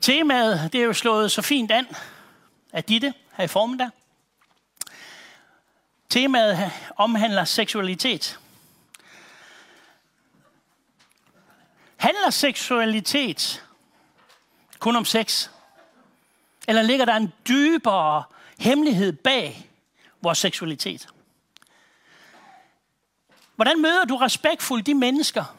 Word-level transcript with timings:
Temaet 0.00 0.72
det 0.72 0.80
er 0.80 0.84
jo 0.84 0.92
slået 0.92 1.32
så 1.32 1.42
fint 1.42 1.70
an 1.70 1.86
af 2.72 2.84
Ditte 2.84 3.14
her 3.32 3.44
i 3.44 3.48
formiddag. 3.48 3.90
Temaet 6.08 6.72
omhandler 6.96 7.44
seksualitet. 7.44 8.38
Handler 11.96 12.30
seksualitet 12.30 13.64
kun 14.78 14.96
om 14.96 15.04
sex? 15.04 15.48
Eller 16.68 16.82
ligger 16.82 17.04
der 17.04 17.14
en 17.14 17.32
dybere 17.48 18.24
hemmelighed 18.58 19.12
bag 19.12 19.70
vores 20.22 20.38
seksualitet? 20.38 21.08
Hvordan 23.56 23.82
møder 23.82 24.04
du 24.04 24.16
respektfuldt 24.16 24.86
de 24.86 24.94
mennesker, 24.94 25.56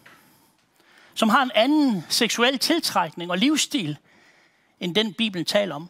som 1.13 1.29
har 1.29 1.43
en 1.43 1.51
anden 1.55 2.05
seksuel 2.09 2.59
tiltrækning 2.59 3.31
og 3.31 3.37
livsstil, 3.37 3.97
end 4.79 4.95
den 4.95 5.13
Bibelen 5.13 5.45
taler 5.45 5.75
om? 5.75 5.89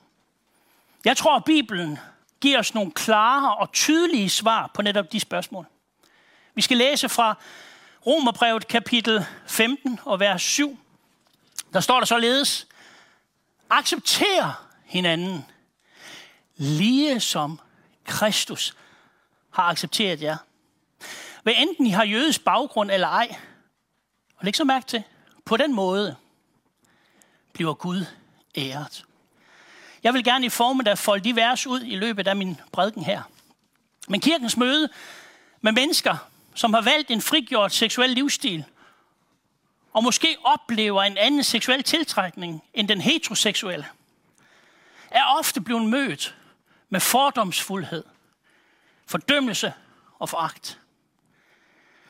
Jeg 1.06 1.18
tror, 1.18 1.36
at 1.36 1.44
Bibelen 1.44 2.00
giver 2.42 2.60
os 2.60 2.74
nogle 2.74 2.92
klare 2.92 3.56
og 3.56 3.72
tydelige 3.72 4.30
svar 4.30 4.72
på 4.74 4.82
netop 4.82 5.12
de 5.12 5.20
spørgsmål. 5.20 5.66
Vi 6.54 6.62
skal 6.62 6.78
læse 6.78 7.10
fra 7.10 7.36
Romerbrevet 8.06 8.68
kapitel 8.68 9.26
15 9.48 10.00
og 10.06 10.20
vers 10.20 10.42
7. 10.42 10.80
Der 11.74 11.80
står 11.80 12.00
der 12.00 12.06
således, 12.06 12.68
accepter 13.70 14.68
hinanden, 14.86 15.46
lige 16.56 17.20
som 17.20 17.60
Kristus 18.06 18.76
har 19.50 19.64
accepteret 19.64 20.22
jer. 20.22 20.38
Hvad 21.44 21.54
enten 21.58 21.88
I 21.88 21.90
har 21.90 22.04
jødisk 22.04 22.44
baggrund 22.44 22.92
eller 22.92 23.08
ej, 23.08 23.36
og 24.38 24.46
læg 24.46 24.56
så 24.56 24.64
mærke 24.64 24.86
til, 24.86 25.04
på 25.46 25.58
den 25.58 25.76
måde 25.76 26.16
bliver 27.54 27.74
Gud 27.74 28.06
æret. 28.58 29.06
Jeg 30.04 30.14
vil 30.14 30.24
gerne 30.24 30.46
i 30.46 30.50
formiddag 30.50 30.98
folde 30.98 31.24
de 31.24 31.36
vers 31.36 31.68
ud 31.68 31.82
i 31.82 31.96
løbet 31.96 32.28
af 32.28 32.36
min 32.36 32.60
prædiken 32.72 33.04
her. 33.04 33.22
Men 34.08 34.20
kirkens 34.20 34.58
møde 34.58 34.90
med 35.62 35.72
mennesker, 35.72 36.18
som 36.56 36.74
har 36.74 36.82
valgt 36.82 37.12
en 37.12 37.22
frigjort 37.22 37.74
seksuel 37.74 38.10
livsstil, 38.10 38.66
og 39.94 40.04
måske 40.04 40.38
oplever 40.44 41.04
en 41.04 41.18
anden 41.18 41.44
seksuel 41.44 41.84
tiltrækning 41.84 42.64
end 42.74 42.88
den 42.88 43.02
heteroseksuelle, 43.02 43.86
er 45.12 45.24
ofte 45.38 45.62
blevet 45.62 45.86
mødt 45.86 46.36
med 46.90 47.00
fordomsfuldhed, 47.00 48.04
fordømmelse 49.08 49.74
og 50.20 50.30
foragt. 50.30 50.80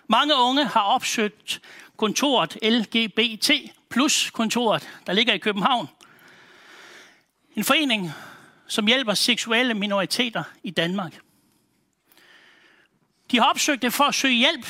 Mange 0.08 0.36
unge 0.36 0.66
har 0.66 0.82
opsøgt 0.82 1.62
kontoret 1.98 2.58
LGBT 2.64 3.52
plus 3.90 4.30
kontoret, 4.30 4.90
der 5.08 5.14
ligger 5.14 5.34
i 5.34 5.38
København. 5.38 5.90
En 7.58 7.64
forening, 7.64 8.12
som 8.68 8.88
hjælper 8.88 9.14
seksuelle 9.14 9.74
minoriteter 9.74 10.44
i 10.64 10.72
Danmark. 10.72 11.20
De 13.32 13.38
har 13.38 13.50
opsøgt 13.50 13.82
det 13.82 13.94
for 13.94 14.04
at 14.04 14.16
søge 14.16 14.36
hjælp, 14.36 14.68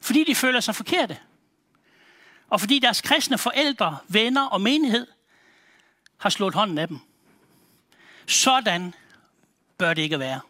fordi 0.00 0.24
de 0.24 0.34
føler 0.34 0.60
sig 0.60 0.74
forkerte. 0.74 1.18
Og 2.48 2.60
fordi 2.60 2.78
deres 2.78 3.00
kristne 3.00 3.38
forældre, 3.38 3.98
venner 4.08 4.46
og 4.46 4.60
menighed 4.60 5.06
har 6.16 6.30
slået 6.30 6.54
hånden 6.54 6.78
af 6.78 6.88
dem. 6.88 6.98
Sådan 8.26 8.94
bør 9.78 9.94
det 9.94 10.02
ikke 10.02 10.18
være. 10.18 10.40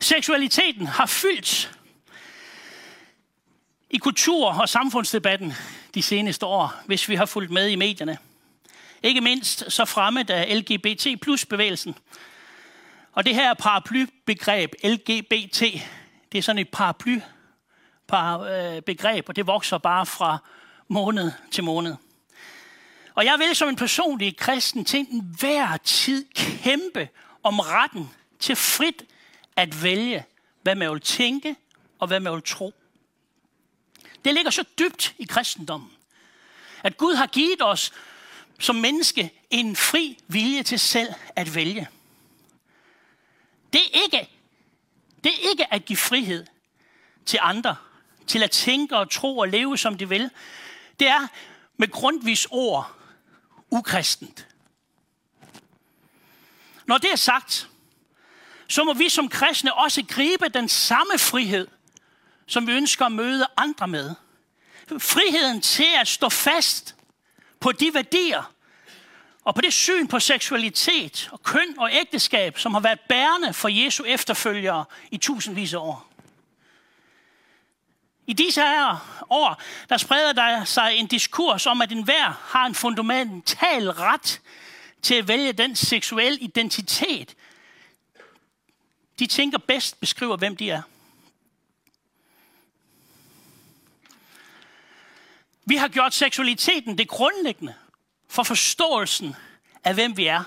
Seksualiteten 0.00 0.86
har 0.86 1.06
fyldt 1.06 1.78
i 3.90 3.98
kultur- 3.98 4.60
og 4.60 4.68
samfundsdebatten 4.68 5.52
de 5.94 6.02
seneste 6.02 6.46
år, 6.46 6.74
hvis 6.86 7.08
vi 7.08 7.14
har 7.14 7.26
fulgt 7.26 7.50
med 7.50 7.68
i 7.68 7.76
medierne. 7.76 8.18
Ikke 9.04 9.20
mindst 9.20 9.64
så 9.68 9.84
fremmet 9.84 10.30
af 10.30 10.58
LGBT 10.58 11.20
plus 11.22 11.46
bevægelsen. 11.46 11.94
Og 13.12 13.26
det 13.26 13.34
her 13.34 13.54
paraplybegreb, 13.54 14.74
LGBT, 14.84 15.60
det 16.32 16.38
er 16.38 16.42
sådan 16.42 16.58
et 16.58 16.68
paraply 16.68 17.20
øh, 18.12 18.82
begreb, 18.82 19.28
og 19.28 19.36
det 19.36 19.46
vokser 19.46 19.78
bare 19.78 20.06
fra 20.06 20.38
måned 20.88 21.32
til 21.50 21.64
måned. 21.64 21.94
Og 23.14 23.24
jeg 23.24 23.38
vil 23.38 23.56
som 23.56 23.68
en 23.68 23.76
personlig 23.76 24.36
kristen 24.36 24.84
til 24.84 25.06
enhver 25.10 25.76
tid 25.76 26.26
kæmpe 26.34 27.08
om 27.42 27.60
retten 27.60 28.10
til 28.40 28.56
frit 28.56 29.02
at 29.56 29.82
vælge, 29.82 30.24
hvad 30.62 30.74
man 30.74 30.90
vil 30.90 31.00
tænke 31.00 31.56
og 31.98 32.06
hvad 32.06 32.20
man 32.20 32.32
vil 32.32 32.42
tro. 32.42 32.74
Det 34.24 34.34
ligger 34.34 34.50
så 34.50 34.64
dybt 34.78 35.14
i 35.18 35.24
kristendommen, 35.24 35.90
at 36.82 36.96
Gud 36.96 37.14
har 37.14 37.26
givet 37.26 37.62
os 37.62 37.92
som 38.58 38.76
menneske 38.76 39.30
en 39.50 39.76
fri 39.76 40.18
vilje 40.28 40.62
til 40.62 40.78
selv 40.78 41.08
at 41.36 41.54
vælge. 41.54 41.88
Det 43.72 43.80
er 43.80 44.02
ikke, 44.02 44.30
det 45.24 45.32
er 45.32 45.50
ikke 45.50 45.74
at 45.74 45.84
give 45.84 45.96
frihed 45.96 46.46
til 47.26 47.38
andre, 47.42 47.76
til 48.26 48.42
at 48.42 48.50
tænke 48.50 48.96
og 48.96 49.10
tro 49.10 49.38
og 49.38 49.48
leve, 49.48 49.78
som 49.78 49.98
de 49.98 50.08
vil. 50.08 50.30
Det 51.00 51.08
er 51.08 51.26
med 51.76 51.90
grundvis 51.90 52.46
ord 52.50 52.92
ukristent. 53.70 54.46
Når 56.86 56.98
det 56.98 57.12
er 57.12 57.16
sagt, 57.16 57.68
så 58.68 58.84
må 58.84 58.92
vi 58.92 59.08
som 59.08 59.28
kristne 59.28 59.74
også 59.74 60.04
gribe 60.08 60.48
den 60.48 60.68
samme 60.68 61.18
frihed, 61.18 61.68
som 62.46 62.66
vi 62.66 62.72
ønsker 62.72 63.06
at 63.06 63.12
møde 63.12 63.46
andre 63.56 63.88
med. 63.88 64.14
Friheden 64.98 65.60
til 65.60 65.86
at 66.00 66.08
stå 66.08 66.28
fast 66.28 66.93
på 67.64 67.72
de 67.72 67.94
værdier 67.94 68.52
og 69.44 69.54
på 69.54 69.60
det 69.60 69.72
syn 69.72 70.06
på 70.06 70.20
seksualitet 70.20 71.28
og 71.32 71.42
køn 71.42 71.78
og 71.78 71.90
ægteskab, 71.92 72.58
som 72.58 72.74
har 72.74 72.80
været 72.80 73.00
bærende 73.00 73.52
for 73.52 73.68
Jesu 73.68 74.04
efterfølgere 74.04 74.84
i 75.10 75.16
tusindvis 75.16 75.74
af 75.74 75.78
år. 75.78 76.08
I 78.26 78.32
disse 78.32 78.60
her 78.60 79.24
år, 79.30 79.62
der 79.88 79.96
spreder 79.96 80.32
der 80.32 80.64
sig 80.64 80.94
en 80.94 81.06
diskurs 81.06 81.66
om, 81.66 81.82
at 81.82 81.92
enhver 81.92 82.42
har 82.44 82.66
en 82.66 82.74
fundamental 82.74 83.90
ret 83.90 84.40
til 85.02 85.14
at 85.14 85.28
vælge 85.28 85.52
den 85.52 85.76
seksuelle 85.76 86.38
identitet, 86.38 87.34
de 89.18 89.26
tænker 89.26 89.58
bedst 89.58 90.00
beskriver, 90.00 90.36
hvem 90.36 90.56
de 90.56 90.70
er. 90.70 90.82
Vi 95.64 95.76
har 95.76 95.88
gjort 95.88 96.14
seksualiteten 96.14 96.98
det 96.98 97.08
grundlæggende 97.08 97.74
for 98.28 98.42
forståelsen 98.42 99.36
af, 99.84 99.94
hvem 99.94 100.16
vi 100.16 100.26
er. 100.26 100.44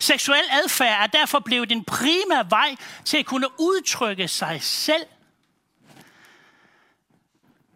Seksuel 0.00 0.44
adfærd 0.50 1.02
er 1.02 1.06
derfor 1.06 1.38
blevet 1.38 1.72
en 1.72 1.84
primær 1.84 2.48
vej 2.48 2.76
til 3.04 3.16
at 3.16 3.26
kunne 3.26 3.60
udtrykke 3.60 4.28
sig 4.28 4.62
selv. 4.62 5.06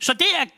Så 0.00 0.12
det 0.12 0.26
at 0.40 0.48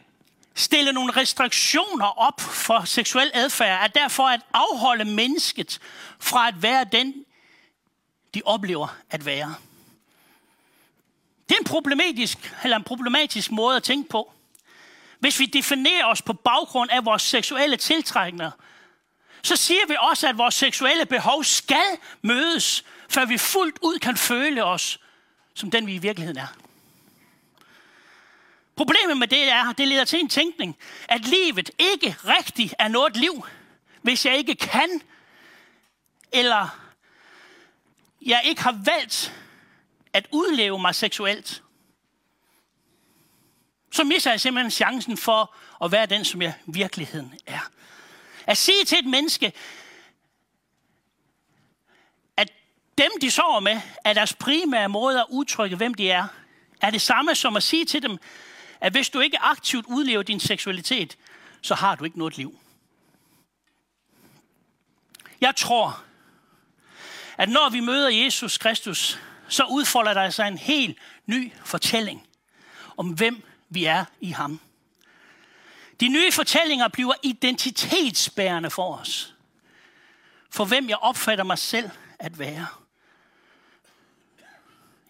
stille 0.54 0.92
nogle 0.92 1.12
restriktioner 1.16 2.06
op 2.06 2.40
for 2.40 2.84
seksuel 2.84 3.30
adfærd 3.34 3.82
er 3.82 3.86
derfor 3.86 4.28
at 4.28 4.40
afholde 4.52 5.04
mennesket 5.04 5.78
fra 6.20 6.48
at 6.48 6.62
være 6.62 6.84
den, 6.92 7.24
de 8.34 8.42
oplever 8.44 8.96
at 9.10 9.26
være. 9.26 9.54
Det 11.48 11.54
er 11.54 11.58
en 11.58 11.64
problematisk, 11.64 12.54
eller 12.62 12.76
en 12.76 12.84
problematisk 12.84 13.50
måde 13.50 13.76
at 13.76 13.82
tænke 13.82 14.08
på. 14.08 14.33
Hvis 15.24 15.38
vi 15.38 15.46
definerer 15.46 16.06
os 16.06 16.22
på 16.22 16.32
baggrund 16.32 16.90
af 16.90 17.04
vores 17.04 17.22
seksuelle 17.22 17.76
tiltrækninger, 17.76 18.50
så 19.42 19.56
siger 19.56 19.80
vi 19.88 19.96
også, 20.00 20.28
at 20.28 20.38
vores 20.38 20.54
seksuelle 20.54 21.06
behov 21.06 21.44
skal 21.44 21.98
mødes, 22.22 22.84
før 23.08 23.24
vi 23.24 23.38
fuldt 23.38 23.78
ud 23.82 23.98
kan 23.98 24.16
føle 24.16 24.64
os 24.64 25.00
som 25.54 25.70
den, 25.70 25.86
vi 25.86 25.94
i 25.94 25.98
virkeligheden 25.98 26.38
er. 26.38 26.46
Problemet 28.76 29.16
med 29.16 29.28
det 29.28 29.50
er, 29.50 29.70
at 29.70 29.78
det 29.78 29.88
leder 29.88 30.04
til 30.04 30.20
en 30.20 30.28
tænkning, 30.28 30.76
at 31.08 31.24
livet 31.24 31.70
ikke 31.78 32.16
rigtigt 32.24 32.74
er 32.78 32.88
noget 32.88 33.16
liv, 33.16 33.46
hvis 34.02 34.26
jeg 34.26 34.36
ikke 34.36 34.54
kan, 34.54 35.00
eller 36.32 36.68
jeg 38.22 38.40
ikke 38.44 38.62
har 38.62 38.80
valgt 38.84 39.34
at 40.12 40.26
udleve 40.32 40.78
mig 40.78 40.94
seksuelt 40.94 41.62
så 43.94 44.04
misser 44.04 44.30
jeg 44.30 44.40
simpelthen 44.40 44.70
chancen 44.70 45.16
for 45.16 45.54
at 45.84 45.92
være 45.92 46.06
den, 46.06 46.24
som 46.24 46.42
jeg 46.42 46.54
virkeligheden 46.66 47.34
er. 47.46 47.70
At 48.46 48.56
sige 48.56 48.84
til 48.84 48.98
et 48.98 49.06
menneske, 49.06 49.52
at 52.36 52.52
dem, 52.98 53.10
de 53.20 53.30
sover 53.30 53.60
med, 53.60 53.80
er 54.04 54.12
deres 54.12 54.34
primære 54.34 54.88
måde 54.88 55.20
at 55.20 55.26
udtrykke, 55.30 55.76
hvem 55.76 55.94
de 55.94 56.10
er, 56.10 56.26
er 56.80 56.90
det 56.90 57.02
samme 57.02 57.34
som 57.34 57.56
at 57.56 57.62
sige 57.62 57.84
til 57.84 58.02
dem, 58.02 58.18
at 58.80 58.92
hvis 58.92 59.10
du 59.10 59.20
ikke 59.20 59.38
aktivt 59.38 59.86
udlever 59.86 60.22
din 60.22 60.40
seksualitet, 60.40 61.18
så 61.62 61.74
har 61.74 61.94
du 61.94 62.04
ikke 62.04 62.18
noget 62.18 62.36
liv. 62.36 62.58
Jeg 65.40 65.56
tror, 65.56 66.04
at 67.38 67.48
når 67.48 67.70
vi 67.70 67.80
møder 67.80 68.08
Jesus 68.08 68.58
Kristus, 68.58 69.18
så 69.48 69.64
udfolder 69.70 70.14
der 70.14 70.30
sig 70.30 70.48
en 70.48 70.58
helt 70.58 70.98
ny 71.26 71.52
fortælling 71.64 72.26
om, 72.96 73.08
hvem 73.08 73.42
vi 73.74 73.84
er 73.84 74.04
i 74.20 74.30
ham. 74.30 74.60
De 76.00 76.08
nye 76.08 76.32
fortællinger 76.32 76.88
bliver 76.88 77.14
identitetsbærende 77.22 78.70
for 78.70 78.96
os. 78.96 79.34
For 80.50 80.64
hvem 80.64 80.88
jeg 80.88 80.96
opfatter 80.96 81.44
mig 81.44 81.58
selv 81.58 81.90
at 82.18 82.38
være. 82.38 82.66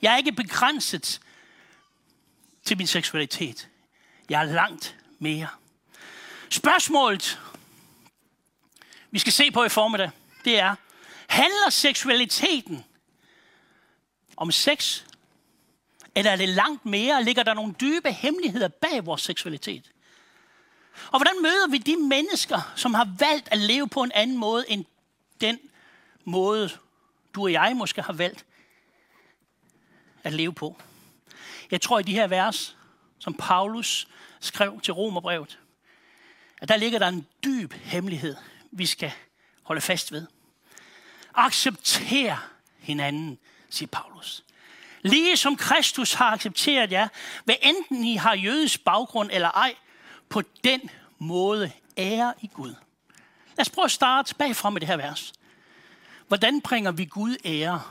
Jeg 0.02 0.12
er 0.12 0.16
ikke 0.16 0.32
begrænset 0.32 1.20
til 2.64 2.76
min 2.78 2.87
seksualitet. 2.87 3.69
Jeg 4.28 4.40
er 4.40 4.44
langt 4.44 4.96
mere. 5.19 5.49
Spørgsmålet, 6.50 7.40
vi 9.11 9.19
skal 9.19 9.32
se 9.32 9.50
på 9.50 9.64
i 9.64 9.69
formiddag, 9.69 10.11
det 10.44 10.58
er, 10.58 10.75
handler 11.28 11.70
seksualiteten 11.70 12.84
om 14.37 14.52
sex? 14.52 15.05
Eller 16.14 16.31
er 16.31 16.37
det 16.37 16.49
langt 16.49 16.87
mere? 16.87 17.25
Ligger 17.25 17.43
der 17.43 17.55
nogle 17.55 17.75
dybe 17.81 18.12
hemmeligheder 18.12 18.69
bag 18.69 19.06
vores 19.06 19.22
seksualitet? 19.22 19.90
Og 21.06 21.19
hvordan 21.19 21.43
møder 21.43 21.69
vi 21.70 21.78
de 21.78 21.96
mennesker, 21.96 22.72
som 22.76 22.94
har 22.94 23.08
valgt 23.19 23.49
at 23.50 23.58
leve 23.58 23.88
på 23.88 24.02
en 24.02 24.12
anden 24.14 24.37
måde 24.37 24.64
end 24.69 24.84
den 25.40 25.58
måde, 26.25 26.70
du 27.34 27.43
og 27.43 27.52
jeg 27.52 27.76
måske 27.76 28.02
har 28.02 28.12
valgt 28.12 28.44
at 30.22 30.32
leve 30.32 30.52
på? 30.52 30.76
Jeg 31.70 31.81
tror 31.81 31.99
i 31.99 32.02
de 32.02 32.14
her 32.14 32.26
vers, 32.26 32.76
som 33.19 33.34
Paulus 33.34 34.08
skrev 34.40 34.81
til 34.81 34.93
Romerbrevet, 34.93 35.58
at 36.61 36.69
der 36.69 36.76
ligger 36.76 36.99
der 36.99 37.08
en 37.08 37.26
dyb 37.44 37.72
hemmelighed, 37.72 38.37
vi 38.70 38.87
skal 38.87 39.12
holde 39.62 39.81
fast 39.81 40.12
ved. 40.12 40.26
Accepter 41.34 42.50
hinanden, 42.78 43.38
siger 43.70 43.88
Paulus. 43.88 44.44
Lige 45.04 45.36
som 45.36 45.56
Kristus 45.56 46.14
har 46.14 46.30
accepteret 46.30 46.92
jer, 46.92 47.08
hvad 47.44 47.54
enten 47.62 48.04
I 48.04 48.16
har 48.16 48.34
jødisk 48.34 48.84
baggrund 48.84 49.30
eller 49.32 49.50
ej, 49.50 49.74
på 50.28 50.42
den 50.64 50.90
måde 51.18 51.72
ære 51.98 52.34
i 52.42 52.46
Gud. 52.46 52.74
Lad 53.56 53.60
os 53.60 53.70
prøve 53.70 53.84
at 53.84 53.90
starte 53.90 54.34
bagfra 54.34 54.70
med 54.70 54.80
det 54.80 54.88
her 54.88 54.96
vers. 54.96 55.32
Hvordan 56.28 56.60
bringer 56.60 56.92
vi 56.92 57.04
Gud 57.04 57.36
ære? 57.44 57.82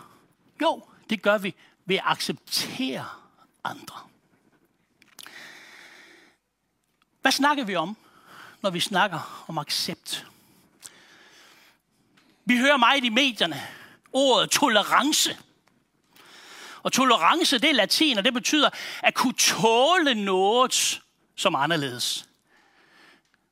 Jo, 0.61 0.83
det 1.09 1.21
gør 1.21 1.37
vi 1.37 1.55
ved 1.85 1.95
at 1.95 2.03
acceptere 2.05 3.05
andre. 3.63 3.97
Hvad 7.21 7.31
snakker 7.31 7.63
vi 7.63 7.75
om, 7.75 7.97
når 8.61 8.69
vi 8.69 8.79
snakker 8.79 9.43
om 9.47 9.57
accept? 9.57 10.27
Vi 12.45 12.57
hører 12.57 12.77
meget 12.77 13.03
i 13.03 13.09
medierne 13.09 13.61
ordet 14.13 14.49
tolerance. 14.49 15.37
Og 16.83 16.93
tolerance, 16.93 17.57
det 17.57 17.69
er 17.69 17.73
latin, 17.73 18.17
og 18.17 18.25
det 18.25 18.33
betyder 18.33 18.69
at 19.03 19.13
kunne 19.13 19.33
tåle 19.33 20.15
noget 20.15 21.01
som 21.35 21.55
anderledes. 21.55 22.25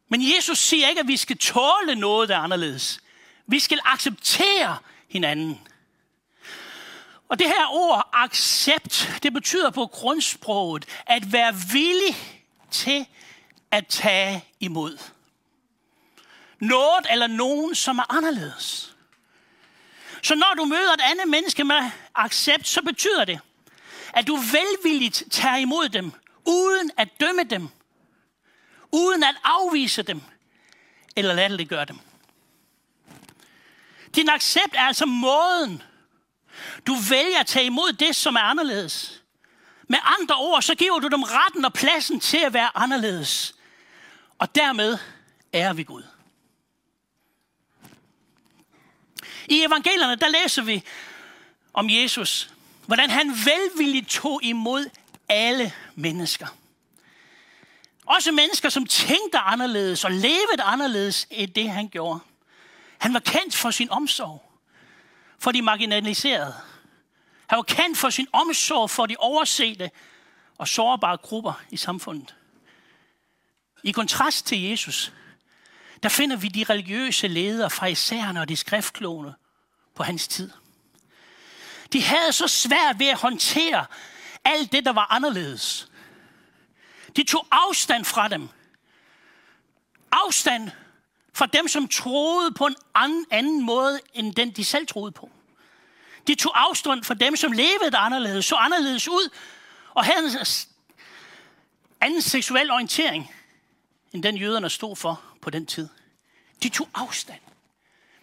Men 0.09 0.35
Jesus 0.35 0.59
siger 0.59 0.87
ikke, 0.87 1.01
at 1.01 1.07
vi 1.07 1.17
skal 1.17 1.37
tåle 1.37 1.95
noget, 1.95 2.29
der 2.29 2.35
er 2.35 2.39
anderledes. 2.39 2.99
Vi 3.47 3.59
skal 3.59 3.79
acceptere 3.85 4.77
hinanden. 5.09 5.61
Og 7.29 7.39
det 7.39 7.47
her 7.47 7.67
ord, 7.71 8.09
accept, 8.13 9.19
det 9.23 9.33
betyder 9.33 9.69
på 9.69 9.85
grundsproget 9.87 10.85
at 11.05 11.33
være 11.33 11.55
villig 11.71 12.15
til 12.71 13.05
at 13.71 13.87
tage 13.87 14.45
imod. 14.59 14.97
Noget 16.59 17.07
eller 17.11 17.27
nogen, 17.27 17.75
som 17.75 17.97
er 17.97 18.13
anderledes. 18.13 18.90
Så 20.21 20.35
når 20.35 20.53
du 20.57 20.65
møder 20.65 20.93
et 20.93 21.01
andet 21.03 21.27
menneske 21.27 21.63
med 21.63 21.91
accept, 22.15 22.67
så 22.67 22.81
betyder 22.81 23.25
det, 23.25 23.39
at 24.13 24.27
du 24.27 24.35
velvilligt 24.35 25.23
tager 25.31 25.55
imod 25.55 25.89
dem, 25.89 26.11
uden 26.45 26.91
at 26.97 27.09
dømme 27.19 27.43
dem, 27.43 27.69
uden 28.91 29.23
at 29.23 29.35
afvise 29.43 30.01
dem, 30.01 30.21
eller 31.15 31.65
gøre 31.65 31.85
dem. 31.85 31.99
Din 34.15 34.29
accept 34.29 34.73
er 34.73 34.81
altså 34.81 35.05
måden, 35.05 35.83
du 36.87 36.95
vælger 37.09 37.39
at 37.39 37.47
tage 37.47 37.65
imod 37.65 37.93
det, 37.93 38.15
som 38.15 38.35
er 38.35 38.39
anderledes. 38.39 39.23
Med 39.87 39.99
andre 40.19 40.35
ord, 40.35 40.61
så 40.61 40.75
giver 40.75 40.99
du 40.99 41.07
dem 41.07 41.23
retten 41.23 41.65
og 41.65 41.73
pladsen 41.73 42.19
til 42.19 42.37
at 42.37 42.53
være 42.53 42.77
anderledes. 42.77 43.55
Og 44.39 44.55
dermed 44.55 44.97
er 45.53 45.73
vi 45.73 45.83
Gud. 45.83 46.03
I 49.51 49.63
evangelierne, 49.63 50.15
der 50.15 50.27
læser 50.27 50.61
vi 50.61 50.83
om 51.73 51.89
Jesus, 51.89 52.53
hvordan 52.85 53.09
han 53.09 53.29
velvilligt 53.29 54.09
tog 54.09 54.43
imod 54.43 54.89
alle 55.29 55.73
mennesker. 55.95 56.47
Også 58.05 58.31
mennesker, 58.31 58.69
som 58.69 58.85
tænkte 58.85 59.37
anderledes 59.37 60.05
og 60.05 60.11
levede 60.11 60.63
anderledes 60.63 61.27
end 61.29 61.51
det, 61.51 61.69
han 61.69 61.89
gjorde. 61.89 62.19
Han 62.97 63.13
var 63.13 63.19
kendt 63.19 63.55
for 63.55 63.71
sin 63.71 63.89
omsorg 63.89 64.51
for 65.39 65.51
de 65.51 65.61
marginaliserede. 65.61 66.55
Han 67.47 67.57
var 67.57 67.63
kendt 67.63 67.97
for 67.97 68.09
sin 68.09 68.27
omsorg 68.31 68.89
for 68.89 69.05
de 69.05 69.15
oversete 69.19 69.91
og 70.57 70.67
sårbare 70.67 71.17
grupper 71.17 71.61
i 71.69 71.77
samfundet. 71.77 72.35
I 73.83 73.91
kontrast 73.91 74.45
til 74.45 74.61
Jesus, 74.61 75.13
der 76.03 76.09
finder 76.09 76.35
vi 76.35 76.47
de 76.47 76.63
religiøse 76.63 77.27
ledere, 77.27 77.69
fra 77.69 77.85
isærne 77.85 78.41
og 78.41 78.49
de 78.49 78.55
skriftklone 78.55 79.35
på 80.01 80.05
hans 80.05 80.27
tid. 80.27 80.51
De 81.93 82.01
havde 82.03 82.31
så 82.31 82.47
svært 82.47 82.99
ved 82.99 83.07
at 83.07 83.17
håndtere 83.17 83.85
alt 84.45 84.71
det, 84.71 84.85
der 84.85 84.93
var 84.93 85.07
anderledes. 85.11 85.87
De 87.15 87.23
tog 87.23 87.47
afstand 87.51 88.05
fra 88.05 88.27
dem. 88.27 88.49
Afstand 90.11 90.71
fra 91.33 91.45
dem, 91.45 91.67
som 91.67 91.87
troede 91.87 92.51
på 92.51 92.65
en 92.65 92.75
anden 93.31 93.65
måde, 93.65 93.99
end 94.13 94.35
den 94.35 94.51
de 94.51 94.65
selv 94.65 94.87
troede 94.87 95.11
på. 95.11 95.31
De 96.27 96.35
tog 96.35 96.61
afstand 96.61 97.03
fra 97.03 97.13
dem, 97.13 97.35
som 97.35 97.51
levede 97.51 97.97
anderledes, 97.97 98.45
så 98.45 98.55
anderledes 98.55 99.07
ud, 99.07 99.29
og 99.93 100.05
havde 100.05 100.25
en 100.25 100.45
anden 102.01 102.21
seksuel 102.21 102.71
orientering, 102.71 103.31
end 104.13 104.23
den 104.23 104.37
jøderne 104.37 104.69
stod 104.69 104.95
for 104.95 105.21
på 105.41 105.49
den 105.49 105.65
tid. 105.65 105.87
De 106.63 106.69
tog 106.69 106.89
afstand. 106.93 107.50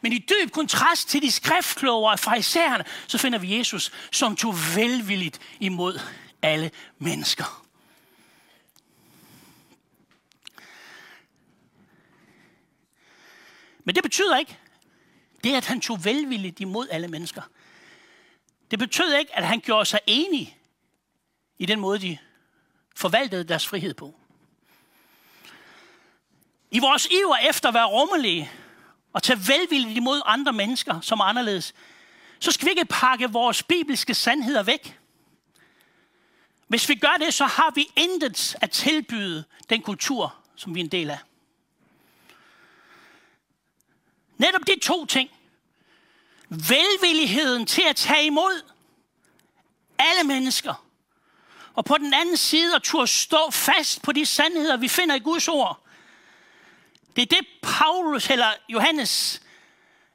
Men 0.00 0.12
i 0.12 0.18
dyb 0.18 0.50
kontrast 0.50 1.08
til 1.08 1.22
de 1.22 1.30
skriftklogere 1.30 2.12
og 2.12 2.18
farisæerne, 2.18 2.84
så 3.06 3.18
finder 3.18 3.38
vi 3.38 3.58
Jesus, 3.58 3.92
som 4.12 4.36
tog 4.36 4.54
velvilligt 4.76 5.40
imod 5.60 6.00
alle 6.42 6.70
mennesker. 6.98 7.64
Men 13.84 13.94
det 13.94 14.02
betyder 14.02 14.38
ikke, 14.38 14.58
det 15.44 15.54
at 15.54 15.64
han 15.64 15.80
tog 15.80 16.04
velvilligt 16.04 16.60
imod 16.60 16.88
alle 16.90 17.08
mennesker. 17.08 17.42
Det 18.70 18.78
betød 18.78 19.14
ikke, 19.18 19.36
at 19.36 19.46
han 19.46 19.60
gjorde 19.60 19.84
sig 19.84 20.00
enig 20.06 20.58
i 21.58 21.66
den 21.66 21.80
måde, 21.80 21.98
de 21.98 22.18
forvaltede 22.96 23.44
deres 23.44 23.66
frihed 23.66 23.94
på. 23.94 24.14
I 26.70 26.78
vores 26.78 27.06
iver 27.06 27.36
efter 27.36 27.68
at 27.68 27.74
være 27.74 27.86
rummelige 27.86 28.50
og 29.12 29.22
tage 29.22 29.38
velvilligt 29.48 29.96
imod 29.96 30.22
andre 30.24 30.52
mennesker, 30.52 31.00
som 31.00 31.20
er 31.20 31.24
anderledes, 31.24 31.74
så 32.40 32.52
skal 32.52 32.66
vi 32.66 32.70
ikke 32.70 32.84
pakke 32.84 33.30
vores 33.30 33.62
bibelske 33.62 34.14
sandheder 34.14 34.62
væk. 34.62 34.98
Hvis 36.68 36.88
vi 36.88 36.94
gør 36.94 37.16
det, 37.20 37.34
så 37.34 37.44
har 37.44 37.72
vi 37.74 37.86
intet 37.96 38.56
at 38.60 38.70
tilbyde 38.70 39.44
den 39.70 39.82
kultur, 39.82 40.34
som 40.56 40.74
vi 40.74 40.80
er 40.80 40.84
en 40.84 40.90
del 40.90 41.10
af. 41.10 41.18
Netop 44.38 44.60
de 44.66 44.80
to 44.82 45.06
ting. 45.06 45.30
Velvilligheden 46.48 47.66
til 47.66 47.82
at 47.88 47.96
tage 47.96 48.26
imod 48.26 48.62
alle 49.98 50.24
mennesker. 50.24 50.84
Og 51.74 51.84
på 51.84 51.98
den 51.98 52.14
anden 52.14 52.36
side 52.36 52.74
at 52.76 52.82
turde 52.82 53.06
stå 53.06 53.50
fast 53.50 54.02
på 54.02 54.12
de 54.12 54.26
sandheder, 54.26 54.76
vi 54.76 54.88
finder 54.88 55.14
i 55.14 55.18
Guds 55.18 55.48
ord. 55.48 55.87
Det 57.18 57.32
er 57.32 57.36
det, 57.36 57.46
Paulus, 57.62 58.30
eller 58.30 58.52
Johannes, 58.68 59.42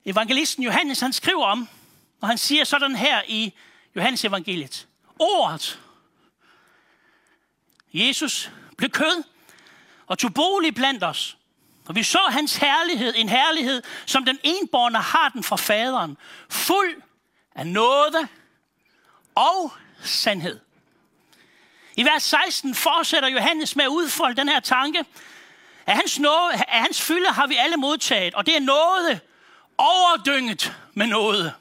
evangelisten 0.06 0.64
Johannes, 0.64 1.00
han 1.00 1.14
skriver 1.14 1.46
om, 1.46 1.70
og 2.22 2.28
han 2.28 2.38
siger 2.38 2.64
sådan 2.64 2.96
her 2.96 3.22
i 3.28 3.54
Johannes 3.96 4.26
evangeliet. 4.26 4.88
Ordet, 5.20 5.80
Jesus 7.94 8.52
blev 8.78 8.90
kød 8.90 9.24
og 10.08 10.18
tog 10.18 10.34
bolig 10.34 10.76
blandt 10.76 11.04
os. 11.04 11.38
Og 11.86 11.96
vi 11.96 12.04
så 12.04 12.20
hans 12.30 12.56
herlighed, 12.56 13.14
en 13.16 13.30
herlighed, 13.30 13.84
som 14.06 14.26
den 14.26 14.40
enborne 14.44 14.98
har 14.98 15.30
den 15.30 15.44
fra 15.44 15.56
faderen, 15.56 16.18
fuld 16.50 17.02
af 17.56 17.68
nåde 17.68 18.28
og 19.36 19.72
sandhed. 20.04 20.60
I 21.96 22.04
vers 22.04 22.24
16 22.24 22.76
fortsætter 22.76 23.30
Johannes 23.30 23.76
med 23.76 23.84
at 23.86 23.90
udfolde 23.90 24.36
den 24.36 24.50
her 24.50 24.60
tanke, 24.60 25.06
af 25.86 25.96
hans, 25.96 26.20
nåde, 26.20 26.54
af 26.54 26.82
hans 26.82 27.02
fylde 27.02 27.30
har 27.30 27.48
vi 27.48 27.56
alle 27.56 27.78
modtaget, 27.78 28.34
og 28.34 28.46
det 28.46 28.56
er 28.56 28.60
noget 28.60 29.20
overdynget 29.78 30.74
med 30.94 31.08
noget. 31.08 31.54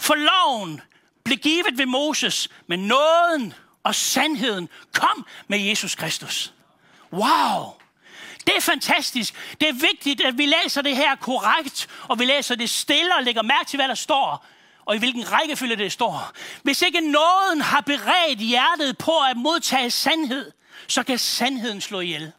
For 0.00 0.14
loven 0.14 0.80
blev 1.24 1.38
givet 1.38 1.78
ved 1.78 1.86
Moses, 1.86 2.48
men 2.66 2.78
nåden 2.78 3.54
og 3.82 3.94
sandheden 3.94 4.68
kom 4.92 5.26
med 5.48 5.58
Jesus 5.58 5.94
Kristus. 5.94 6.52
Wow! 7.12 7.74
Det 8.46 8.56
er 8.56 8.60
fantastisk. 8.60 9.34
Det 9.60 9.68
er 9.68 9.72
vigtigt, 9.72 10.20
at 10.20 10.38
vi 10.38 10.46
læser 10.46 10.82
det 10.82 10.96
her 10.96 11.16
korrekt, 11.16 11.88
og 12.08 12.18
vi 12.18 12.24
læser 12.24 12.54
det 12.54 12.70
stille 12.70 13.16
og 13.16 13.22
lægger 13.22 13.42
mærke 13.42 13.64
til, 13.68 13.76
hvad 13.76 13.88
der 13.88 13.94
står, 13.94 14.46
og 14.84 14.94
i 14.94 14.98
hvilken 14.98 15.32
rækkefølge 15.32 15.76
det 15.76 15.92
står. 15.92 16.32
Hvis 16.62 16.82
ikke 16.82 17.00
nåden 17.00 17.60
har 17.60 17.80
beredt 17.80 18.38
hjertet 18.38 18.98
på 18.98 19.18
at 19.30 19.36
modtage 19.36 19.90
sandhed, 19.90 20.52
så 20.88 21.02
kan 21.02 21.18
sandheden 21.18 21.80
slå 21.80 22.00
ihjel. 22.00 22.32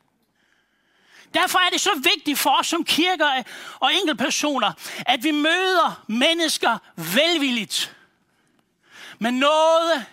Derfor 1.33 1.59
er 1.59 1.69
det 1.69 1.81
så 1.81 2.01
vigtigt 2.13 2.39
for 2.39 2.59
os 2.59 2.67
som 2.67 2.83
kirker 2.83 3.43
og 3.79 3.93
enkeltpersoner, 3.93 4.71
at 5.05 5.23
vi 5.23 5.31
møder 5.31 6.03
mennesker 6.07 6.77
velvilligt. 6.95 7.95
Med 9.19 9.31
noget. 9.31 10.05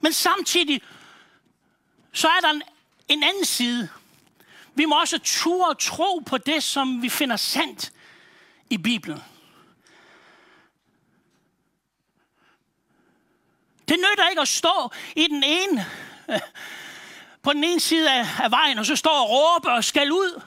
Men 0.00 0.12
samtidig, 0.12 0.82
så 2.12 2.28
er 2.28 2.40
der 2.40 2.50
en, 2.50 2.62
en 3.08 3.22
anden 3.22 3.44
side. 3.44 3.88
Vi 4.74 4.84
må 4.84 5.00
også 5.00 5.18
ture 5.18 5.68
og 5.68 5.78
tro 5.78 6.22
på 6.26 6.38
det, 6.38 6.62
som 6.62 7.02
vi 7.02 7.08
finder 7.08 7.36
sandt 7.36 7.92
i 8.70 8.78
Bibelen. 8.78 9.22
Det 13.88 13.98
nytter 13.98 14.28
ikke 14.28 14.40
at 14.40 14.48
stå 14.48 14.92
i 15.16 15.26
den 15.26 15.42
ene 15.46 15.86
på 17.42 17.52
den 17.52 17.64
ene 17.64 17.80
side 17.80 18.12
af, 18.12 18.26
af 18.40 18.50
vejen, 18.50 18.78
og 18.78 18.86
så 18.86 18.96
står 18.96 19.22
og 19.22 19.30
råber 19.30 19.70
og 19.70 19.84
skal 19.84 20.12
ud 20.12 20.42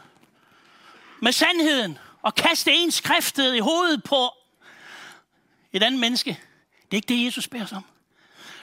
med 1.22 1.32
sandheden, 1.32 1.98
og 2.22 2.36
kaste 2.36 2.72
en 2.72 2.92
skriftet 2.92 3.56
i 3.56 3.60
hovedet 3.60 4.04
på 4.04 4.30
et 5.74 5.84
andet 5.84 6.00
menneske. 6.00 6.30
Det 6.86 6.94
er 6.94 6.96
ikke 6.96 7.08
det, 7.08 7.26
Jesus 7.26 7.48
beder 7.48 7.64
os 7.64 7.72
om. 7.72 7.86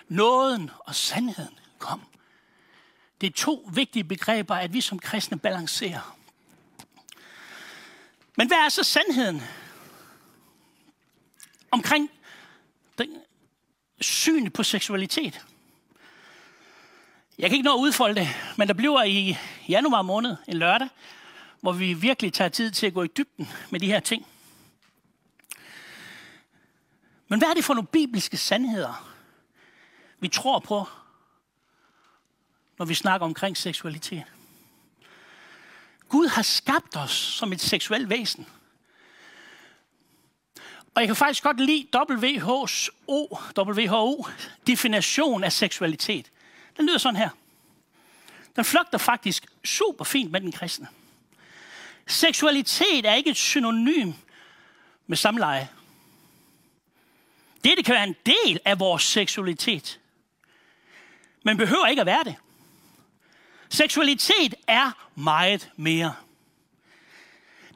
Nåden 0.08 0.70
og 0.78 0.94
sandheden 0.94 1.58
kom. 1.78 2.02
Det 3.20 3.26
er 3.26 3.30
to 3.32 3.70
vigtige 3.72 4.04
begreber, 4.04 4.54
at 4.54 4.72
vi 4.72 4.80
som 4.80 4.98
kristne 4.98 5.38
balancerer. 5.38 6.16
Men 8.36 8.46
hvad 8.46 8.58
er 8.58 8.68
så 8.68 8.82
sandheden 8.82 9.42
omkring 11.70 12.10
den 12.98 13.16
syn 14.00 14.50
på 14.50 14.62
seksualitet? 14.62 15.46
Jeg 17.40 17.50
kan 17.50 17.56
ikke 17.56 17.66
nå 17.66 17.74
at 17.74 17.80
udfolde 17.80 18.20
det, 18.20 18.28
men 18.56 18.68
der 18.68 18.74
bliver 18.74 19.02
i 19.02 19.36
januar 19.68 20.02
måned, 20.02 20.36
en 20.48 20.56
lørdag, 20.56 20.88
hvor 21.60 21.72
vi 21.72 21.94
virkelig 21.94 22.32
tager 22.32 22.48
tid 22.48 22.70
til 22.70 22.86
at 22.86 22.94
gå 22.94 23.02
i 23.02 23.06
dybden 23.06 23.48
med 23.70 23.80
de 23.80 23.86
her 23.86 24.00
ting. 24.00 24.26
Men 27.28 27.38
hvad 27.38 27.48
er 27.48 27.54
det 27.54 27.64
for 27.64 27.74
nogle 27.74 27.86
bibelske 27.86 28.36
sandheder, 28.36 29.14
vi 30.18 30.28
tror 30.28 30.58
på, 30.58 30.86
når 32.78 32.86
vi 32.86 32.94
snakker 32.94 33.24
omkring 33.24 33.56
seksualitet? 33.56 34.24
Gud 36.08 36.28
har 36.28 36.42
skabt 36.42 36.96
os 36.96 37.10
som 37.10 37.52
et 37.52 37.60
seksuelt 37.60 38.08
væsen. 38.08 38.46
Og 40.94 41.02
jeg 41.02 41.06
kan 41.06 41.16
faktisk 41.16 41.42
godt 41.42 41.60
lide 41.60 41.86
WHO's 41.96 42.88
WHO 43.58 44.26
definition 44.66 45.44
af 45.44 45.52
seksualitet. 45.52 46.30
Den 46.80 46.86
lyder 46.86 46.98
sådan 46.98 47.16
her. 47.16 47.28
Den 48.56 48.64
flugter 48.64 48.98
faktisk 48.98 49.46
super 49.64 50.04
fint 50.04 50.30
med 50.30 50.40
den 50.40 50.52
kristne. 50.52 50.88
Seksualitet 52.06 53.06
er 53.06 53.14
ikke 53.14 53.30
et 53.30 53.36
synonym 53.36 54.12
med 55.06 55.16
samleje. 55.16 55.68
Det, 57.64 57.76
det 57.76 57.84
kan 57.84 57.94
være 57.94 58.04
en 58.04 58.16
del 58.26 58.60
af 58.64 58.80
vores 58.80 59.02
seksualitet. 59.02 60.00
Men 61.42 61.56
behøver 61.56 61.86
ikke 61.86 62.00
at 62.00 62.06
være 62.06 62.24
det. 62.24 62.36
Seksualitet 63.68 64.54
er 64.66 65.08
meget 65.14 65.70
mere. 65.76 66.14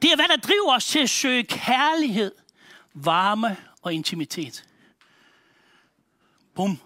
Det 0.01 0.11
er, 0.11 0.15
hvad 0.15 0.27
der 0.27 0.37
driver 0.37 0.75
os 0.75 0.85
til 0.85 0.99
at 0.99 1.09
søge 1.09 1.43
kærlighed, 1.43 2.31
varme 2.93 3.57
og 3.81 3.93
intimitet. 3.93 4.67
Bum. 6.55 6.79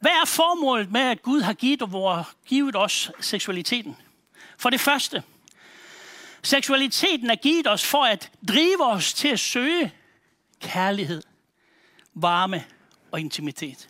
Hvad 0.00 0.10
er 0.10 0.24
formålet 0.24 0.90
med, 0.90 1.00
at 1.00 1.22
Gud 1.22 1.40
har 1.40 1.52
givet, 1.52 1.92
vor, 1.92 2.30
givet 2.46 2.76
os 2.76 3.10
seksualiteten? 3.20 3.96
For 4.58 4.70
det 4.70 4.80
første, 4.80 5.22
seksualiteten 6.42 7.30
er 7.30 7.34
givet 7.34 7.66
os 7.66 7.84
for 7.84 8.04
at 8.04 8.30
drive 8.48 8.84
os 8.84 9.14
til 9.14 9.28
at 9.28 9.40
søge 9.40 9.94
kærlighed, 10.60 11.22
varme 12.14 12.64
og 13.10 13.20
intimitet. 13.20 13.88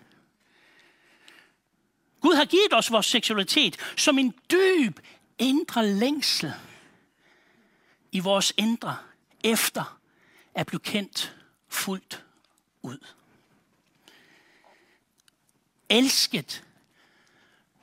Gud 2.20 2.34
har 2.34 2.44
givet 2.44 2.72
os 2.72 2.92
vores 2.92 3.06
seksualitet 3.06 3.76
som 3.96 4.18
en 4.18 4.34
dyb 4.50 4.98
indre 5.38 5.86
længsel 5.86 6.52
i 8.12 8.18
vores 8.18 8.52
indre 8.56 8.96
efter 9.44 9.98
at 10.54 10.66
blive 10.66 10.80
kendt 10.80 11.36
fuldt 11.68 12.24
ud 12.82 12.98
elsket 15.88 16.64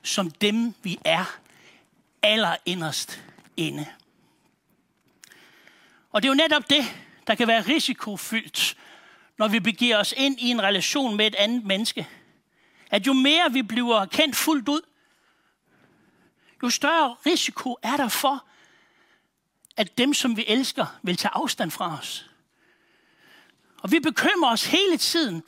som 0.02 0.30
dem, 0.30 0.74
vi 0.82 0.98
er 1.04 1.38
allerinderst 2.22 3.22
inde. 3.56 3.86
Og 6.10 6.22
det 6.22 6.28
er 6.28 6.30
jo 6.30 6.36
netop 6.36 6.70
det, 6.70 6.84
der 7.26 7.34
kan 7.34 7.48
være 7.48 7.62
risikofyldt, 7.62 8.76
når 9.38 9.48
vi 9.48 9.60
begiver 9.60 9.98
os 9.98 10.14
ind 10.16 10.40
i 10.40 10.50
en 10.50 10.62
relation 10.62 11.16
med 11.16 11.26
et 11.26 11.34
andet 11.34 11.64
menneske. 11.64 12.08
At 12.90 13.06
jo 13.06 13.12
mere 13.12 13.52
vi 13.52 13.62
bliver 13.62 14.06
kendt 14.06 14.36
fuldt 14.36 14.68
ud, 14.68 14.80
jo 16.62 16.70
større 16.70 17.16
risiko 17.26 17.76
er 17.82 17.96
der 17.96 18.08
for, 18.08 18.46
at 19.76 19.98
dem, 19.98 20.14
som 20.14 20.36
vi 20.36 20.44
elsker, 20.48 20.86
vil 21.02 21.16
tage 21.16 21.34
afstand 21.34 21.70
fra 21.70 21.98
os. 21.98 22.30
Og 23.82 23.92
vi 23.92 24.00
bekymrer 24.00 24.52
os 24.52 24.66
hele 24.66 24.96
tiden. 24.96 25.42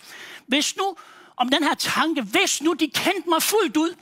Hvis 0.46 0.76
nu 0.76 0.96
om 1.38 1.48
den 1.48 1.62
her 1.62 1.74
tanke, 1.74 2.22
hvis 2.22 2.62
nu 2.62 2.72
de 2.72 2.88
kendte 2.88 3.28
mig 3.28 3.42
fuldt 3.42 3.76
ud, 3.76 3.94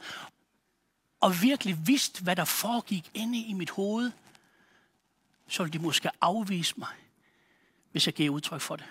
og 1.20 1.42
virkelig 1.42 1.86
vidste, 1.86 2.22
hvad 2.22 2.36
der 2.36 2.44
foregik 2.44 3.10
inde 3.14 3.38
i 3.38 3.52
mit 3.52 3.70
hoved, 3.70 4.12
så 5.48 5.62
ville 5.62 5.78
de 5.78 5.84
måske 5.84 6.10
afvise 6.20 6.74
mig, 6.76 6.94
hvis 7.92 8.06
jeg 8.06 8.14
gav 8.14 8.30
udtryk 8.30 8.60
for 8.60 8.76
det. 8.76 8.86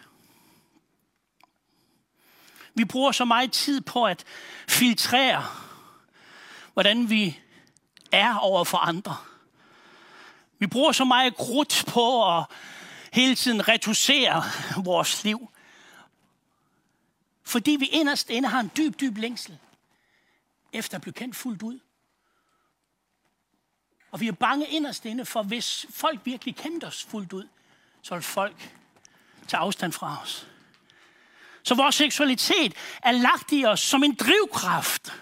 Vi 2.73 2.85
bruger 2.85 3.11
så 3.11 3.25
meget 3.25 3.51
tid 3.51 3.81
på 3.81 4.05
at 4.05 4.23
filtrere, 4.67 5.45
hvordan 6.73 7.09
vi 7.09 7.39
er 8.11 8.35
over 8.37 8.63
for 8.63 8.77
andre. 8.77 9.17
Vi 10.59 10.67
bruger 10.67 10.91
så 10.91 11.03
meget 11.03 11.35
krudt 11.35 11.83
på 11.87 12.37
at 12.37 12.45
hele 13.13 13.35
tiden 13.35 13.67
reducere 13.67 14.43
vores 14.83 15.23
liv. 15.23 15.49
Fordi 17.55 17.71
vi 17.71 17.85
inderst 17.85 18.29
inde 18.29 18.49
har 18.49 18.59
en 18.59 18.71
dyb, 18.77 18.99
dyb 18.99 19.17
længsel 19.17 19.57
efter 20.73 20.95
at 20.95 21.01
blive 21.01 21.13
kendt 21.13 21.35
fuldt 21.35 21.63
ud. 21.63 21.79
Og 24.11 24.19
vi 24.19 24.27
er 24.27 24.31
bange 24.31 24.67
inderst 24.67 25.05
inde 25.05 25.25
for, 25.25 25.43
hvis 25.43 25.85
folk 25.89 26.19
virkelig 26.23 26.55
kendte 26.55 26.85
os 26.85 27.03
fuldt 27.03 27.33
ud, 27.33 27.47
så 28.01 28.15
vil 28.15 28.23
folk 28.23 28.73
tage 29.47 29.61
afstand 29.61 29.91
fra 29.91 30.21
os. 30.21 30.47
Så 31.63 31.75
vores 31.75 31.95
seksualitet 31.95 32.73
er 33.03 33.11
lagt 33.11 33.51
i 33.51 33.65
os 33.65 33.79
som 33.79 34.03
en 34.03 34.15
drivkraft 34.15 35.13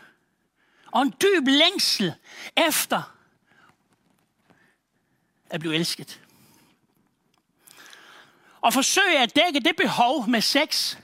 og 0.92 1.02
en 1.02 1.14
dyb 1.22 1.48
længsel 1.48 2.14
efter 2.68 3.16
at 5.50 5.60
blive 5.60 5.76
elsket. 5.76 6.22
Og 8.62 8.74
forsøge 8.74 9.20
at 9.20 9.36
dække 9.36 9.60
det 9.60 9.76
behov 9.76 10.30
med 10.30 10.42
sex, 10.42 10.98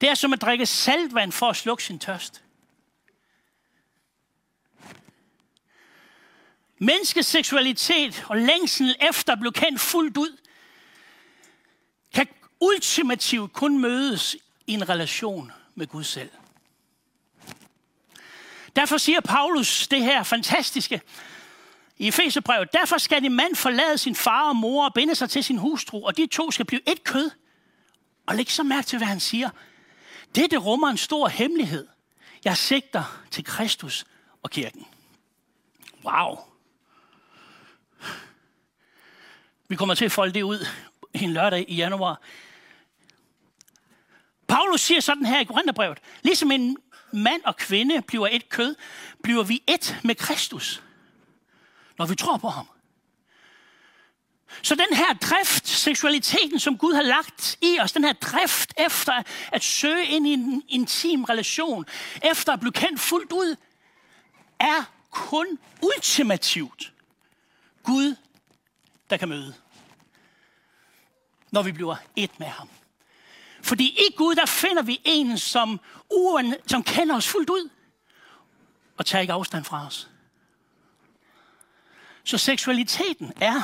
det 0.00 0.08
er 0.08 0.14
som 0.14 0.32
at 0.32 0.40
drikke 0.40 0.66
saltvand 0.66 1.32
for 1.32 1.50
at 1.50 1.56
slukke 1.56 1.84
sin 1.84 1.98
tørst. 1.98 2.42
Menneskets 6.78 7.28
seksualitet 7.28 8.24
og 8.28 8.36
længsel 8.36 8.96
efter 9.08 9.32
at 9.32 9.40
blive 9.40 9.52
kendt 9.52 9.80
fuldt 9.80 10.16
ud, 10.16 10.36
kan 12.14 12.26
ultimativt 12.60 13.52
kun 13.52 13.78
mødes 13.78 14.36
i 14.66 14.72
en 14.72 14.88
relation 14.88 15.52
med 15.74 15.86
Gud 15.86 16.04
selv. 16.04 16.30
Derfor 18.76 18.96
siger 18.96 19.20
Paulus 19.20 19.88
det 19.88 20.02
her 20.02 20.22
fantastiske 20.22 21.00
i 21.96 22.08
Efeserbrevet. 22.08 22.72
Derfor 22.72 22.98
skal 22.98 23.24
en 23.24 23.32
mand 23.32 23.56
forlade 23.56 23.98
sin 23.98 24.14
far 24.14 24.48
og 24.48 24.56
mor 24.56 24.84
og 24.84 24.94
binde 24.94 25.14
sig 25.14 25.30
til 25.30 25.44
sin 25.44 25.58
hustru, 25.58 26.06
og 26.06 26.16
de 26.16 26.26
to 26.26 26.50
skal 26.50 26.66
blive 26.66 26.80
et 26.88 27.04
kød. 27.04 27.30
Og 28.26 28.34
læg 28.34 28.50
så 28.50 28.62
mærke 28.62 28.86
til, 28.86 28.98
hvad 28.98 29.08
han 29.08 29.20
siger. 29.20 29.50
Dette 30.34 30.56
rummer 30.56 30.88
en 30.88 30.96
stor 30.96 31.28
hemmelighed. 31.28 31.86
Jeg 32.44 32.56
sigter 32.56 33.22
til 33.30 33.44
Kristus 33.44 34.06
og 34.42 34.50
kirken. 34.50 34.86
Wow. 36.04 36.38
Vi 39.68 39.76
kommer 39.76 39.94
til 39.94 40.04
at 40.04 40.12
folde 40.12 40.34
det 40.34 40.42
ud 40.42 40.66
en 41.14 41.32
lørdag 41.32 41.64
i 41.68 41.74
januar. 41.74 42.20
Paulus 44.48 44.80
siger 44.80 45.00
sådan 45.00 45.26
her 45.26 45.40
i 45.40 45.44
Korintherbrevet, 45.44 45.98
ligesom 46.22 46.50
en 46.50 46.76
mand 47.12 47.42
og 47.44 47.56
kvinde 47.56 48.02
bliver 48.02 48.28
et 48.30 48.48
kød, 48.48 48.74
bliver 49.22 49.42
vi 49.42 49.62
et 49.66 50.00
med 50.04 50.14
Kristus, 50.14 50.82
når 51.98 52.06
vi 52.06 52.14
tror 52.14 52.36
på 52.36 52.48
ham. 52.48 52.68
Så 54.62 54.74
den 54.74 54.96
her 54.96 55.12
drift, 55.12 55.68
seksualiteten, 55.68 56.60
som 56.60 56.78
Gud 56.78 56.94
har 56.94 57.02
lagt 57.02 57.58
i 57.62 57.78
os, 57.80 57.92
den 57.92 58.04
her 58.04 58.12
drift 58.12 58.74
efter 58.78 59.22
at 59.52 59.64
søge 59.64 60.06
ind 60.06 60.26
i 60.26 60.32
en 60.32 60.62
intim 60.68 61.24
relation, 61.24 61.86
efter 62.22 62.52
at 62.52 62.60
blive 62.60 62.72
kendt 62.72 63.00
fuldt 63.00 63.32
ud, 63.32 63.56
er 64.58 64.84
kun 65.10 65.58
ultimativt 65.82 66.92
Gud, 67.82 68.16
der 69.10 69.16
kan 69.16 69.28
møde. 69.28 69.54
Når 71.50 71.62
vi 71.62 71.72
bliver 71.72 71.96
et 72.16 72.40
med 72.40 72.46
ham. 72.46 72.68
Fordi 73.62 73.84
i 73.84 74.14
Gud, 74.16 74.34
der 74.34 74.46
finder 74.46 74.82
vi 74.82 75.00
en, 75.04 75.38
som, 75.38 75.80
uen, 76.10 76.54
som 76.66 76.82
kender 76.82 77.16
os 77.16 77.28
fuldt 77.28 77.50
ud, 77.50 77.68
og 78.96 79.06
tager 79.06 79.22
ikke 79.22 79.32
afstand 79.32 79.64
fra 79.64 79.86
os. 79.86 80.08
Så 82.24 82.38
seksualiteten 82.38 83.32
er 83.40 83.62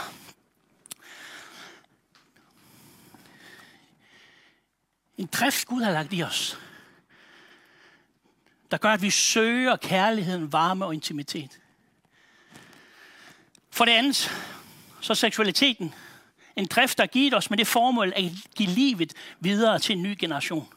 en 5.24 5.28
drift, 5.32 5.66
Gud 5.66 5.82
har 5.82 5.92
lagt 5.92 6.12
i 6.12 6.22
os, 6.22 6.58
der 8.70 8.76
gør, 8.76 8.92
at 8.92 9.02
vi 9.02 9.10
søger 9.10 9.76
kærligheden, 9.76 10.52
varme 10.52 10.84
og 10.84 10.94
intimitet. 10.94 11.60
For 13.70 13.84
det 13.84 13.92
andet, 13.92 14.30
så 15.00 15.14
seksualiteten 15.14 15.94
en 16.56 16.66
drift, 16.66 16.98
der 16.98 17.06
givet 17.06 17.34
os 17.34 17.50
med 17.50 17.58
det 17.58 17.66
formål 17.66 18.12
at 18.16 18.24
give 18.56 18.68
livet 18.68 19.12
videre 19.40 19.78
til 19.78 19.96
en 19.96 20.02
ny 20.02 20.16
generation. 20.18 20.68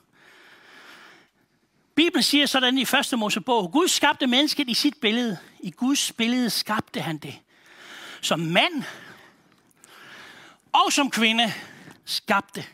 Bibelen 1.95 2.23
siger 2.23 2.45
sådan 2.45 2.77
i 2.77 2.81
1. 2.81 3.19
Mosebog, 3.19 3.71
Gud 3.71 3.87
skabte 3.87 4.27
mennesket 4.27 4.69
i 4.69 4.73
sit 4.73 4.97
billede. 5.01 5.37
I 5.59 5.71
Guds 5.71 6.11
billede 6.11 6.49
skabte 6.49 7.01
han 7.01 7.17
det. 7.17 7.39
Som 8.21 8.39
mand 8.39 8.83
og 10.71 10.93
som 10.93 11.11
kvinde 11.11 11.53
skabte 12.05 12.65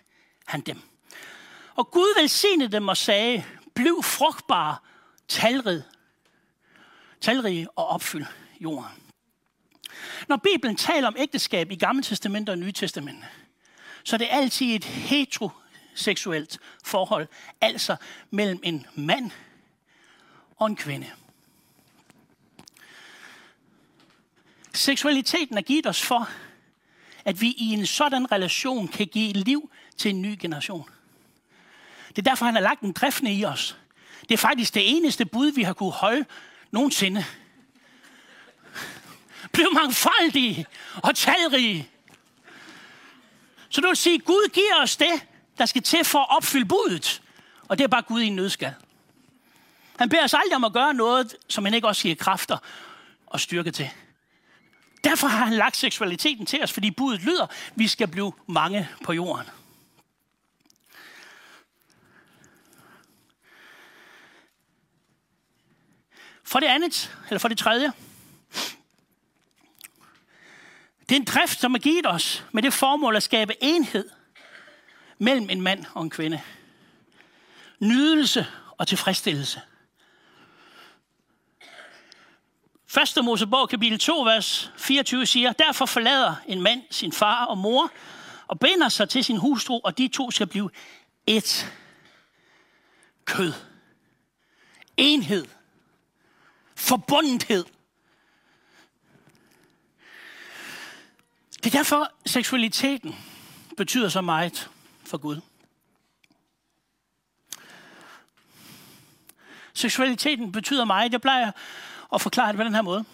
han 0.46 0.62
dem. 0.62 0.93
Og 1.76 1.92
Gud 1.92 2.22
velsignede 2.22 2.72
dem 2.72 2.88
og 2.88 2.98
sagde, 2.98 3.44
bliv 3.74 4.04
frugtbare, 4.04 4.78
talrig, 5.28 5.84
talrige 7.22 7.72
og 7.72 7.88
opfyld 7.88 8.26
jorden. 8.60 8.92
Når 10.28 10.38
Bibelen 10.38 10.76
taler 10.76 11.08
om 11.08 11.16
ægteskab 11.18 11.72
i 11.72 11.76
Gamle 11.76 12.04
Testament 12.04 12.50
og 12.50 12.58
Nye 12.58 12.72
Testament, 12.72 13.24
så 14.04 14.16
er 14.16 14.18
det 14.18 14.28
altid 14.32 14.76
et 14.76 14.84
heteroseksuelt 14.84 16.60
forhold, 16.84 17.28
altså 17.62 17.96
mellem 18.32 18.60
en 18.64 18.86
mand 18.96 19.32
og 20.58 20.68
en 20.68 20.76
kvinde. 20.76 21.12
Seksualiteten 24.74 25.58
er 25.58 25.62
givet 25.62 25.88
os 25.88 26.02
for, 26.02 26.30
at 27.26 27.42
vi 27.42 27.48
i 27.58 27.66
en 27.74 27.86
sådan 27.86 28.32
relation 28.32 28.88
kan 28.88 29.08
give 29.08 29.34
liv 29.34 29.72
til 29.98 30.10
en 30.10 30.22
ny 30.22 30.38
generation. 30.40 30.90
Det 32.16 32.28
er 32.28 32.32
derfor, 32.32 32.46
han 32.46 32.54
har 32.54 32.62
lagt 32.62 32.82
en 32.82 32.92
driftende 32.92 33.34
i 33.34 33.46
os. 33.46 33.78
Det 34.22 34.32
er 34.32 34.38
faktisk 34.38 34.74
det 34.74 34.98
eneste 34.98 35.26
bud, 35.26 35.52
vi 35.52 35.64
har 35.64 35.74
kunne 35.74 35.92
holde 35.92 36.26
nogensinde. 36.72 37.26
Bliv 39.52 39.74
mangfoldige 39.74 40.66
og 41.04 41.16
talrige. 41.16 41.90
Så 43.70 43.82
du 43.82 43.88
vil 43.88 43.98
sige, 43.98 44.20
Gud 44.20 44.50
giver 44.54 44.82
os 44.82 44.98
det, 44.98 45.26
der 45.58 45.66
skal 45.66 45.82
til 45.82 46.04
for 46.04 46.20
at 46.20 46.36
opfylde 46.38 46.66
budet. 46.66 47.22
Og 47.68 47.78
det 47.78 47.84
er 47.84 47.88
bare 47.88 48.02
Gud 48.02 48.22
i 48.22 48.26
en 48.26 48.36
nødskal. 48.36 48.74
Han 50.00 50.10
beder 50.10 50.24
os 50.24 50.34
aldrig 50.34 50.56
om 50.56 50.64
at 50.64 50.74
gøre 50.74 50.94
noget, 50.94 51.36
som 51.48 51.66
han 51.66 51.74
ikke 51.74 51.88
også 51.88 52.04
giver 52.04 52.16
kræfter 52.16 52.58
og 53.28 53.40
styrke 53.40 53.72
til. 53.72 53.90
Derfor 55.04 55.28
har 55.28 55.46
han 55.46 55.54
lagt 55.54 55.78
seksualiteten 55.78 56.46
til 56.46 56.64
os, 56.64 56.72
fordi 56.72 56.92
budet 56.92 57.22
lyder, 57.22 57.48
vi 57.76 57.88
skal 57.88 58.08
blive 58.08 58.34
mange 58.48 58.90
på 59.04 59.14
jorden. 59.14 59.46
For 66.54 66.60
det 66.60 66.68
andet, 66.68 67.18
eller 67.30 67.40
for 67.40 67.48
det 67.48 67.58
tredje, 67.58 67.92
det 71.10 71.12
er 71.12 71.16
en 71.16 71.26
drift, 71.26 71.60
som 71.60 71.74
er 71.74 71.80
givet 71.80 72.06
os 72.08 72.46
med 72.52 72.64
det 72.64 72.74
formål 72.74 73.16
at 73.16 73.24
skabe 73.24 73.64
enhed 73.64 74.10
mellem 75.18 75.50
en 75.50 75.62
mand 75.62 75.86
og 75.94 76.04
en 76.04 76.10
kvinde. 76.10 76.42
Nydelse 77.80 78.48
og 78.78 78.88
tilfredsstillelse. 78.88 79.62
1. 83.18 83.26
Mosebog 83.26 83.70
kapitel 83.70 84.00
2, 84.00 84.22
vers 84.22 84.72
24 84.78 85.26
siger, 85.26 85.54
Derfor 85.54 85.86
forlader 85.86 86.36
en 86.48 86.62
mand 86.62 86.82
sin 86.90 87.12
far 87.12 87.46
og 87.46 87.58
mor 87.58 87.92
og 88.48 88.60
binder 88.60 88.90
sig 88.90 89.10
til 89.10 89.24
sin 89.24 89.38
hustru, 89.38 89.82
og 89.84 89.98
de 89.98 90.08
to 90.08 90.32
skal 90.32 90.48
blive 90.48 90.70
et 91.28 91.74
kød. 93.26 93.54
Enhed. 94.98 95.46
Forbundethed. 96.84 97.66
Det 101.58 101.66
er 101.66 101.78
derfor, 101.78 102.12
seksualiteten 102.26 103.16
betyder 103.78 104.10
så 104.10 104.22
meget 104.22 104.70
for 105.06 105.18
Gud. 105.18 105.42
Seksualiteten 109.74 110.52
betyder 110.52 110.86
meget. 110.86 111.12
Jeg 111.12 111.22
plejer 111.22 111.52
at 112.14 112.22
forklare 112.22 112.48
det 112.48 112.58
på 112.58 112.64
den 112.64 112.76
her 112.76 112.82
måde. 112.82 113.06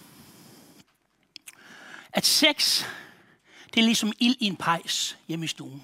At 2.14 2.26
sex, 2.26 2.86
det 3.74 3.80
er 3.80 3.86
ligesom 3.86 4.14
ild 4.20 4.36
i 4.40 4.46
en 4.46 4.58
pejs 4.58 5.18
hjemme 5.28 5.46
i 5.46 5.48
stuen. 5.48 5.84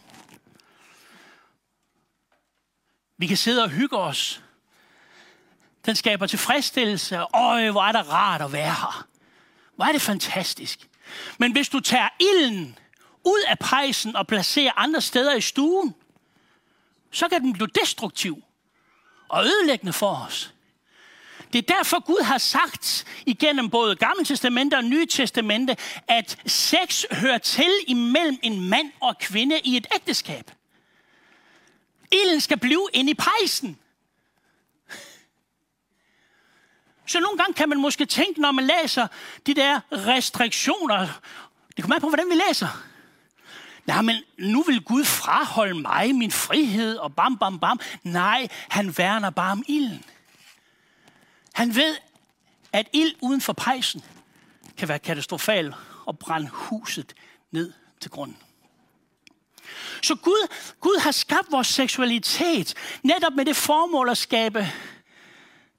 Vi 3.18 3.28
kan 3.28 3.38
sidde 3.38 3.64
og 3.64 3.70
hygge 3.70 3.98
os. 3.98 4.45
Den 5.86 5.96
skaber 5.96 6.28
tilfredsstillelse. 6.28 7.20
Øj, 7.34 7.70
hvor 7.70 7.82
er 7.82 7.92
det 7.92 8.12
rart 8.12 8.42
at 8.42 8.52
være 8.52 8.74
her. 8.74 9.08
Hvor 9.76 9.86
er 9.86 9.92
det 9.92 10.02
fantastisk. 10.02 10.90
Men 11.38 11.52
hvis 11.52 11.70
du 11.70 11.80
tager 11.80 12.08
ilden 12.20 12.80
ud 13.24 13.44
af 13.48 13.60
pejsen 13.60 14.16
og 14.16 14.28
placerer 14.28 14.72
andre 14.76 15.02
steder 15.02 15.36
i 15.36 15.42
stuen, 15.42 15.96
så 17.12 17.28
kan 17.30 17.42
den 17.42 17.54
blive 17.54 17.68
destruktiv 17.82 18.44
og 19.30 19.46
ødelæggende 19.46 19.94
for 19.94 20.26
os. 20.28 20.54
Det 21.54 21.70
er 21.70 21.76
derfor 21.76 22.00
Gud 22.00 22.24
har 22.24 22.38
sagt 22.38 23.06
igennem 23.26 23.70
både 23.70 23.96
Gamle 23.96 24.26
Testamente 24.26 24.76
og 24.76 24.84
Nye 24.84 25.06
Testamente, 25.06 25.78
at 26.08 26.38
sex 26.46 27.06
hører 27.12 27.38
til 27.38 27.72
imellem 27.88 28.40
en 28.44 28.70
mand 28.70 28.92
og 29.02 29.18
kvinde 29.18 29.60
i 29.60 29.78
et 29.78 29.88
ægteskab. 29.96 30.52
Ilden 32.12 32.42
skal 32.42 32.60
blive 32.60 32.88
inde 32.94 33.12
i 33.12 33.14
pejsen. 33.14 33.80
Så 37.06 37.20
nogle 37.20 37.38
gange 37.38 37.54
kan 37.54 37.70
man 37.70 37.82
måske 37.82 38.06
tænke, 38.06 38.42
når 38.42 38.52
man 38.52 38.68
læser 38.68 39.08
de 39.46 39.54
der 39.54 39.80
restriktioner, 39.92 41.08
det 41.76 41.84
kommer 41.84 41.96
an 41.96 42.02
på, 42.02 42.08
hvordan 42.08 42.30
vi 42.30 42.42
læser. 42.48 42.68
Nej, 43.86 44.02
men 44.02 44.16
nu 44.38 44.64
vil 44.64 44.82
Gud 44.82 45.06
fraholde 45.06 45.82
mig 45.82 46.16
min 46.16 46.32
frihed 46.32 46.98
og 46.98 47.16
bam, 47.16 47.38
bam, 47.38 47.60
bam. 47.60 47.80
Nej, 48.04 48.48
han 48.70 48.98
værner 48.98 49.30
bare 49.30 49.52
om 49.52 49.64
ilden. 49.68 50.04
Han 51.54 51.76
ved, 51.76 51.96
at 52.74 52.88
ild 52.94 53.16
uden 53.22 53.42
for 53.42 53.54
pejsen 53.54 54.04
kan 54.78 54.88
være 54.88 55.00
katastrofal 55.00 55.74
og 56.06 56.20
brænde 56.20 56.50
huset 56.50 57.14
ned 57.52 57.74
til 58.02 58.12
grunden. 58.12 58.38
Så 60.02 60.16
Gud, 60.16 60.48
Gud 60.80 61.00
har 61.00 61.12
skabt 61.12 61.52
vores 61.52 61.68
seksualitet 61.68 62.74
netop 63.04 63.34
med 63.34 63.46
det 63.46 63.56
formål 63.56 64.10
at 64.10 64.18
skabe 64.18 64.68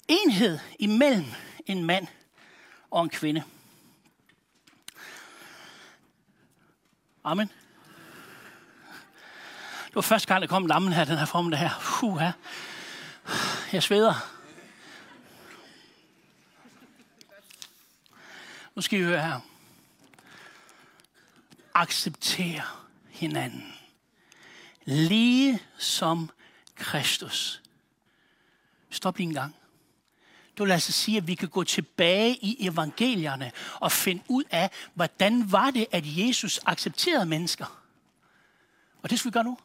enhed 0.09 0.59
imellem 0.79 1.27
en 1.66 1.85
mand 1.85 2.07
og 2.90 3.03
en 3.03 3.11
kvinde. 3.11 3.42
Amen. 7.25 7.51
Det 9.87 9.95
var 9.95 10.01
første 10.01 10.29
gang, 10.29 10.42
der 10.42 10.49
kom 10.49 10.66
lammen 10.66 10.92
her, 10.92 11.05
den 11.05 11.19
her 11.19 11.25
form, 11.25 11.51
der 11.51 11.59
her. 11.59 11.71
Puh, 11.81 12.19
her. 12.19 12.33
Jeg 13.73 13.83
sveder. 13.83 14.14
Nu 18.75 18.83
skal 18.83 18.99
I 18.99 19.03
høre 19.03 19.23
her. 19.23 19.40
Acceptere 21.75 22.62
hinanden. 23.09 23.75
Lige 24.85 25.62
som 25.79 26.31
Kristus. 26.75 27.62
Stop 28.90 29.16
lige 29.16 29.29
en 29.29 29.35
gang. 29.35 29.55
Du 30.59 30.64
lader 30.64 30.81
sig 30.81 30.95
sige, 30.95 31.16
at 31.16 31.27
vi 31.27 31.35
kan 31.35 31.49
gå 31.49 31.64
tilbage 31.64 32.35
i 32.35 32.66
evangelierne 32.66 33.53
og 33.75 33.92
finde 33.92 34.23
ud 34.29 34.45
af, 34.51 34.71
hvordan 34.95 35.53
var 35.53 35.71
det, 35.71 35.87
at 35.92 36.03
Jesus 36.07 36.61
accepterede 36.66 37.27
mennesker. 37.27 37.83
Og 39.03 39.11
det 39.11 39.19
skal 39.19 39.29
vi 39.29 39.33
gøre 39.33 39.45
nu. 39.45 39.59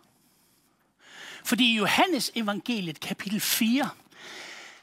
Fordi 1.46 1.72
i 1.72 1.78
Johannes 1.78 2.32
evangeliet 2.36 3.00
kapitel 3.00 3.40
4, 3.40 3.90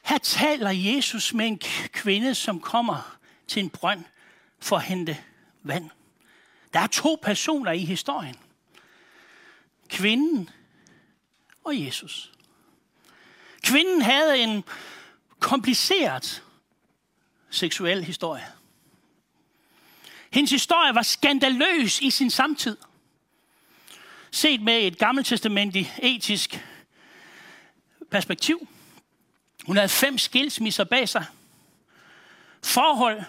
Her 0.03 0.17
taler 0.17 0.69
Jesus 0.69 1.33
med 1.33 1.47
en 1.47 1.59
kvinde, 1.91 2.35
som 2.35 2.59
kommer 2.59 3.17
til 3.47 3.63
en 3.63 3.69
brønd 3.69 4.03
for 4.59 4.75
at 4.75 4.83
hente 4.83 5.17
vand. 5.63 5.89
Der 6.73 6.79
er 6.79 6.87
to 6.87 7.19
personer 7.21 7.71
i 7.71 7.85
historien. 7.85 8.35
Kvinden 9.89 10.49
og 11.63 11.85
Jesus. 11.85 12.31
Kvinden 13.63 14.01
havde 14.01 14.37
en 14.37 14.63
kompliceret 15.39 16.43
seksuel 17.49 18.03
historie. 18.03 18.45
Hendes 20.31 20.51
historie 20.51 20.95
var 20.95 21.01
skandaløs 21.01 22.01
i 22.01 22.09
sin 22.09 22.29
samtid. 22.29 22.77
Set 24.31 24.61
med 24.61 24.87
et 24.87 24.97
gammeltestamentlig 24.97 25.93
etisk 25.97 26.65
perspektiv. 28.11 28.67
Hun 29.65 29.75
havde 29.75 29.89
fem 29.89 30.17
skilsmisser 30.17 30.83
bag 30.83 31.09
sig. 31.09 31.25
Forhold, 32.63 33.23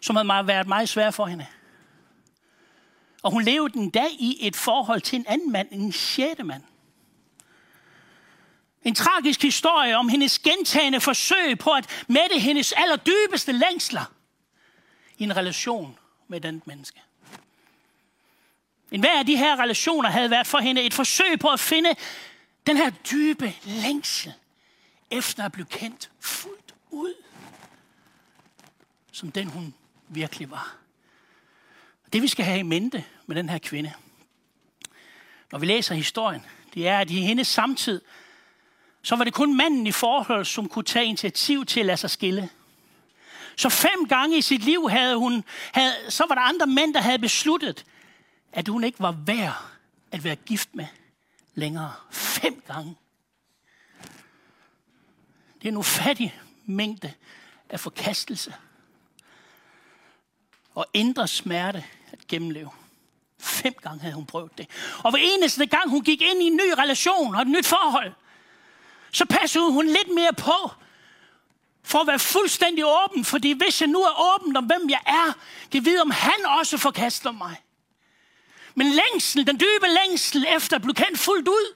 som 0.00 0.16
havde 0.16 0.46
været 0.46 0.66
meget 0.66 0.88
svære 0.88 1.12
for 1.12 1.26
hende. 1.26 1.46
Og 3.22 3.30
hun 3.30 3.42
levede 3.42 3.78
en 3.78 3.90
dag 3.90 4.10
i 4.18 4.46
et 4.46 4.56
forhold 4.56 5.00
til 5.00 5.18
en 5.18 5.24
anden 5.28 5.52
mand, 5.52 5.68
en 5.70 5.92
sjette 5.92 6.44
mand. 6.44 6.62
En 8.88 8.94
tragisk 8.94 9.42
historie 9.42 9.96
om 9.96 10.08
hendes 10.08 10.38
gentagende 10.38 11.00
forsøg 11.00 11.58
på 11.58 11.70
at 11.70 12.04
mætte 12.08 12.38
hendes 12.38 12.72
allerdybeste 12.72 13.52
længsler 13.52 14.12
i 15.18 15.24
en 15.24 15.36
relation 15.36 15.98
med 16.28 16.40
den 16.40 16.62
menneske. 16.66 17.02
En 18.90 19.00
hver 19.00 19.18
af 19.18 19.26
de 19.26 19.36
her 19.36 19.60
relationer 19.60 20.08
havde 20.08 20.30
været 20.30 20.46
for 20.46 20.58
hende 20.58 20.82
et 20.82 20.94
forsøg 20.94 21.38
på 21.38 21.48
at 21.48 21.60
finde 21.60 21.94
den 22.66 22.76
her 22.76 22.90
dybe 22.90 23.54
længsel 23.64 24.32
efter 25.10 25.44
at 25.44 25.52
blive 25.52 25.66
kendt 25.66 26.10
fuldt 26.20 26.74
ud, 26.90 27.14
som 29.12 29.32
den 29.32 29.48
hun 29.48 29.74
virkelig 30.08 30.50
var. 30.50 30.76
Det 32.12 32.22
vi 32.22 32.28
skal 32.28 32.44
have 32.44 32.58
i 32.58 32.62
mente 32.62 33.04
med 33.26 33.36
den 33.36 33.48
her 33.48 33.58
kvinde, 33.58 33.92
når 35.52 35.58
vi 35.58 35.66
læser 35.66 35.94
historien, 35.94 36.46
det 36.74 36.88
er, 36.88 36.98
at 36.98 37.10
i 37.10 37.20
hendes 37.20 37.48
samtid, 37.48 38.00
så 39.08 39.16
var 39.16 39.24
det 39.24 39.34
kun 39.34 39.56
manden 39.56 39.86
i 39.86 39.92
forhold, 39.92 40.44
som 40.44 40.68
kunne 40.68 40.84
tage 40.84 41.04
initiativ 41.04 41.66
til 41.66 41.80
at 41.80 41.86
lade 41.86 41.96
sig 41.96 42.10
skille. 42.10 42.48
Så 43.56 43.68
fem 43.68 44.08
gange 44.08 44.38
i 44.38 44.42
sit 44.42 44.64
liv 44.64 44.88
havde 44.90 45.16
hun, 45.16 45.44
havde, 45.72 45.92
så 46.08 46.24
var 46.28 46.34
der 46.34 46.42
andre 46.42 46.66
mænd, 46.66 46.94
der 46.94 47.00
havde 47.00 47.18
besluttet, 47.18 47.84
at 48.52 48.68
hun 48.68 48.84
ikke 48.84 49.00
var 49.00 49.12
værd 49.12 49.54
at 50.12 50.24
være 50.24 50.36
gift 50.36 50.74
med 50.74 50.86
længere. 51.54 51.92
Fem 52.10 52.62
gange. 52.66 52.96
Det 55.58 55.64
er 55.64 55.68
en 55.68 55.76
ufattig 55.76 56.40
mængde 56.66 57.12
af 57.68 57.80
forkastelse 57.80 58.54
og 60.74 60.86
indre 60.94 61.28
smerte 61.28 61.84
at 62.12 62.26
gennemleve. 62.26 62.70
Fem 63.38 63.74
gange 63.82 64.00
havde 64.00 64.14
hun 64.14 64.26
prøvet 64.26 64.58
det. 64.58 64.70
Og 65.04 65.10
hver 65.10 65.20
eneste 65.22 65.66
gang, 65.66 65.90
hun 65.90 66.04
gik 66.04 66.22
ind 66.22 66.42
i 66.42 66.46
en 66.46 66.56
ny 66.56 66.72
relation 66.78 67.34
og 67.34 67.42
et 67.42 67.48
nyt 67.48 67.66
forhold, 67.66 68.12
så 69.12 69.24
passede 69.24 69.72
hun 69.72 69.86
lidt 69.86 70.14
mere 70.14 70.32
på, 70.32 70.70
for 71.82 71.98
at 71.98 72.06
være 72.06 72.18
fuldstændig 72.18 72.84
åben. 72.86 73.24
Fordi 73.24 73.52
hvis 73.52 73.80
jeg 73.80 73.88
nu 73.88 74.02
er 74.02 74.34
åben 74.34 74.56
om, 74.56 74.64
hvem 74.64 74.90
jeg 74.90 75.00
er, 75.06 75.32
kan 75.72 75.84
vide, 75.84 76.02
om 76.02 76.10
han 76.10 76.46
også 76.46 76.78
forkaster 76.78 77.30
mig. 77.30 77.56
Men 78.74 78.86
længsel, 78.86 79.46
den 79.46 79.56
dybe 79.60 79.86
længsel 79.86 80.46
efter 80.56 80.76
at 80.76 80.82
blive 80.82 80.94
kendt 80.94 81.18
fuldt 81.18 81.48
ud, 81.48 81.74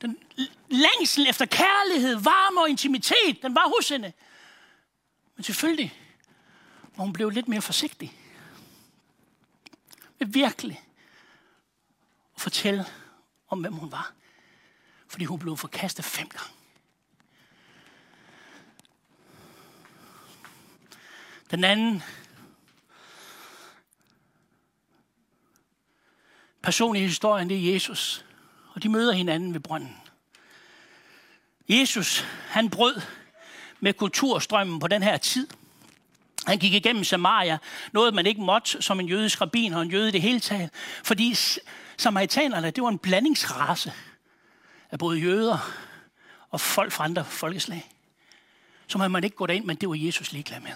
den 0.00 0.18
længsel 0.68 1.26
efter 1.28 1.46
kærlighed, 1.46 2.14
varme 2.16 2.60
og 2.60 2.68
intimitet, 2.68 3.42
den 3.42 3.54
var 3.54 3.72
hos 3.76 3.88
hende. 3.88 4.12
Men 5.36 5.44
selvfølgelig 5.44 5.94
var 6.96 7.04
hun 7.04 7.12
blev 7.12 7.30
lidt 7.30 7.48
mere 7.48 7.62
forsigtig. 7.62 8.16
Med 10.18 10.26
virkelig 10.26 10.84
at 12.34 12.40
fortælle 12.40 12.86
om, 13.48 13.60
hvem 13.60 13.72
hun 13.72 13.92
var. 13.92 14.12
Fordi 15.10 15.24
hun 15.24 15.38
blev 15.38 15.56
forkastet 15.56 16.04
fem 16.04 16.28
gange. 16.28 16.54
Den 21.50 21.64
anden 21.64 22.02
person 26.62 26.96
i 26.96 27.00
historien, 27.00 27.48
det 27.48 27.68
er 27.68 27.72
Jesus. 27.72 28.24
Og 28.74 28.82
de 28.82 28.88
møder 28.88 29.12
hinanden 29.12 29.54
ved 29.54 29.60
brønden. 29.60 29.96
Jesus, 31.68 32.24
han 32.48 32.70
brød 32.70 33.00
med 33.80 33.94
kulturstrømmen 33.94 34.80
på 34.80 34.88
den 34.88 35.02
her 35.02 35.16
tid. 35.16 35.48
Han 36.46 36.58
gik 36.58 36.74
igennem 36.74 37.04
Samaria, 37.04 37.58
noget 37.92 38.14
man 38.14 38.26
ikke 38.26 38.40
måtte 38.40 38.82
som 38.82 39.00
en 39.00 39.08
jødisk 39.08 39.40
rabbin 39.40 39.72
og 39.72 39.82
en 39.82 39.90
jøde 39.90 40.08
i 40.08 40.12
det 40.12 40.22
hele 40.22 40.40
taget. 40.40 40.70
Fordi 41.04 41.36
samaritanerne, 41.96 42.70
det 42.70 42.82
var 42.82 42.88
en 42.88 42.98
blandingsrace 42.98 43.92
af 44.90 44.98
både 44.98 45.18
jøder 45.18 45.72
og 46.50 46.60
folk 46.60 46.92
fra 46.92 47.04
andre 47.04 47.24
folkeslag. 47.24 47.92
Som 48.86 49.00
må 49.00 49.08
man 49.08 49.24
ikke 49.24 49.36
gå 49.36 49.46
ind, 49.46 49.64
men 49.64 49.76
det 49.76 49.88
var 49.88 49.94
Jesus 49.94 50.32
ligeglad 50.32 50.60
med. 50.60 50.72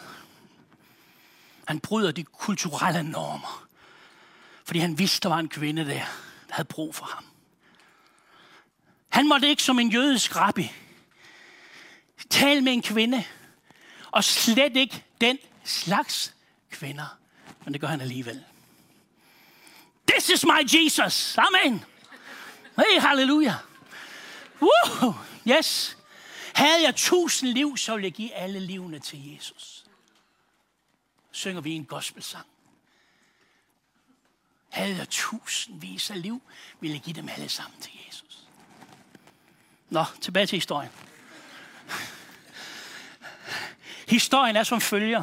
Han 1.67 1.81
bryder 1.81 2.13
de 2.13 2.25
kulturelle 2.25 3.03
normer. 3.03 3.67
Fordi 4.65 4.79
han 4.79 4.99
vidste, 4.99 5.21
der 5.21 5.29
var 5.29 5.39
en 5.39 5.49
kvinde 5.49 5.85
der, 5.85 5.95
der 6.49 6.55
havde 6.55 6.69
brug 6.69 6.95
for 6.95 7.05
ham. 7.05 7.25
Han 9.09 9.29
måtte 9.29 9.49
ikke 9.49 9.63
som 9.63 9.79
en 9.79 9.91
jødisk 9.91 10.37
rabbi 10.37 10.73
tale 12.31 12.61
med 12.61 12.73
en 12.73 12.83
kvinde, 12.83 13.25
og 14.11 14.25
slet 14.25 14.77
ikke 14.77 15.05
den 15.21 15.39
slags 15.65 16.35
kvinder. 16.71 17.19
Men 17.65 17.73
det 17.73 17.81
gør 17.81 17.89
han 17.89 18.01
alligevel. 18.01 18.45
This 20.09 20.29
is 20.29 20.45
my 20.45 20.75
Jesus. 20.75 21.39
Amen. 21.39 21.85
Hey, 22.77 23.01
halleluja. 23.01 23.55
Woo! 24.65 25.15
Yes. 25.49 25.97
Havde 26.55 26.83
jeg 26.83 26.95
tusind 26.97 27.51
liv, 27.51 27.77
så 27.77 27.93
ville 27.93 28.05
jeg 28.05 28.13
give 28.13 28.35
alle 28.35 28.61
livene 28.61 28.99
til 28.99 29.35
Jesus. 29.35 29.85
Synger 31.31 31.61
vi 31.61 31.73
en 31.73 31.85
gospelsang. 31.85 32.47
Havde 34.71 34.97
jeg 34.97 35.09
tusindvis 35.09 36.11
af 36.11 36.23
liv, 36.23 36.43
ville 36.81 36.95
jeg 36.95 37.03
give 37.03 37.17
dem 37.17 37.29
alle 37.29 37.49
sammen 37.49 37.81
til 37.81 37.93
Jesus. 38.07 38.39
Nå, 39.91 40.05
tilbage 40.21 40.47
til 40.47 40.57
historien. 40.57 40.91
Historien 44.09 44.57
er 44.57 44.63
som 44.63 44.81
følger. 44.81 45.23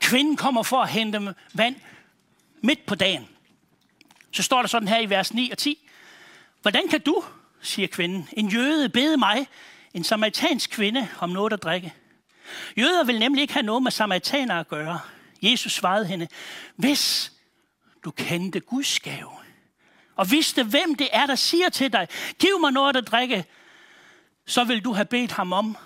Kvinden 0.00 0.36
kommer 0.36 0.62
for 0.62 0.82
at 0.82 0.88
hente 0.88 1.34
vand 1.54 1.76
midt 2.60 2.86
på 2.86 2.94
dagen. 2.94 3.28
Så 4.32 4.42
står 4.42 4.60
der 4.62 4.68
sådan 4.68 4.88
her 4.88 5.00
i 5.00 5.10
vers 5.10 5.34
9 5.34 5.50
og 5.50 5.58
10. 5.58 5.88
Hvordan 6.62 6.88
kan 6.88 7.00
du, 7.00 7.24
siger 7.60 7.88
kvinden, 7.88 8.28
en 8.32 8.48
jøde 8.48 8.88
bede 8.88 9.16
mig, 9.16 9.48
en 9.94 10.04
samaritansk 10.04 10.70
kvinde, 10.70 11.08
om 11.18 11.30
noget 11.30 11.52
at 11.52 11.62
drikke? 11.62 11.94
Jøder 12.76 13.04
vil 13.04 13.18
nemlig 13.18 13.42
ikke 13.42 13.54
have 13.54 13.66
noget 13.66 13.82
med 13.82 13.90
samaritaner 13.90 14.60
at 14.60 14.68
gøre. 14.68 15.00
Jesus 15.42 15.72
svarede 15.72 16.06
hende, 16.06 16.28
hvis 16.76 17.32
du 18.04 18.10
kendte 18.10 18.60
Guds 18.60 19.00
gave, 19.00 19.30
og 20.16 20.30
vidste, 20.30 20.64
hvem 20.64 20.94
det 20.94 21.08
er, 21.12 21.26
der 21.26 21.34
siger 21.34 21.68
til 21.68 21.92
dig, 21.92 22.08
giv 22.38 22.60
mig 22.60 22.72
noget 22.72 22.96
at 22.96 23.06
drikke, 23.06 23.44
så 24.46 24.64
vil 24.64 24.84
du 24.84 24.92
have 24.92 25.04
bedt 25.04 25.32
ham 25.32 25.52
om, 25.52 25.76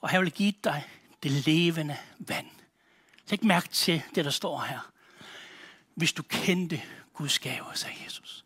og 0.00 0.08
han 0.08 0.20
vil 0.20 0.32
give 0.32 0.52
dig 0.64 0.84
det 1.22 1.30
levende 1.30 1.96
vand. 2.18 2.46
Læg 3.30 3.44
mærke 3.44 3.68
til 3.68 4.02
det, 4.14 4.24
der 4.24 4.30
står 4.30 4.60
her. 4.60 4.90
Hvis 5.94 6.12
du 6.12 6.22
kendte 6.22 6.82
Guds 7.14 7.38
gave, 7.38 7.64
sagde 7.74 7.96
Jesus. 8.04 8.44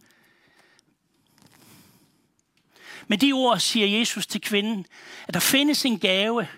Med 3.09 3.19
de 3.19 3.33
ord 3.33 3.59
siger 3.59 3.99
Jesus 3.99 4.27
til 4.27 4.41
kvinden, 4.41 4.87
at 5.29 5.35
der 5.35 5.41
findes 5.41 5.85
en 5.85 5.99
gave, 5.99 6.49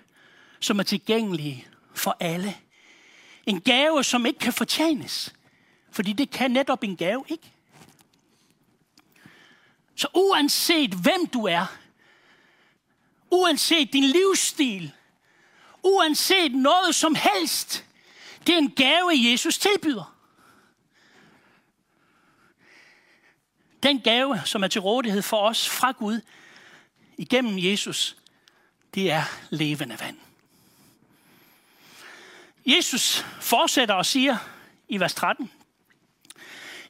som 0.61 0.79
er 0.79 0.83
tilgængelig 0.83 1.69
for 1.95 2.17
alle. 2.21 2.57
En 3.47 3.61
gave, 3.61 4.05
som 4.05 4.27
ikke 4.27 4.39
kan 4.39 4.53
fortjenes. 4.53 5.35
Fordi 5.91 6.13
det 6.13 6.31
kan 6.31 6.51
netop 6.51 6.85
en 6.85 6.97
gave 6.97 7.25
ikke. 7.29 7.53
Så 9.95 10.09
uanset 10.15 10.95
hvem 10.95 11.27
du 11.27 11.45
er, 11.47 11.77
uanset 13.31 13.93
din 13.93 14.05
livsstil, 14.05 14.93
uanset 15.83 16.53
noget 16.53 16.95
som 16.95 17.15
helst, 17.15 17.85
det 18.47 18.55
er 18.55 18.59
en 18.59 18.71
gave, 18.71 19.11
Jesus 19.15 19.59
tilbyder. 19.59 20.17
Den 23.83 24.01
gave, 24.01 24.41
som 24.45 24.65
er 24.65 24.69
til 24.69 24.81
rådighed 24.81 25.23
for 25.23 25.49
os 25.49 25.69
fra 25.69 25.93
Gud, 25.93 26.21
igennem 27.21 27.59
Jesus, 27.59 28.17
det 28.95 29.11
er 29.11 29.23
levende 29.51 30.01
vand. 30.01 30.17
Jesus 32.67 33.25
fortsætter 33.41 33.95
og 33.95 34.07
siger 34.07 34.37
i 34.89 35.01
vers 35.01 35.15
13, 35.15 35.51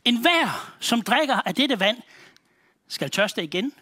En 0.04 0.20
hver, 0.20 0.76
som 0.80 1.02
drikker 1.02 1.34
af 1.34 1.54
dette 1.54 1.80
vand, 1.80 2.02
skal 2.88 3.10
tørste 3.10 3.44
igen. 3.44 3.72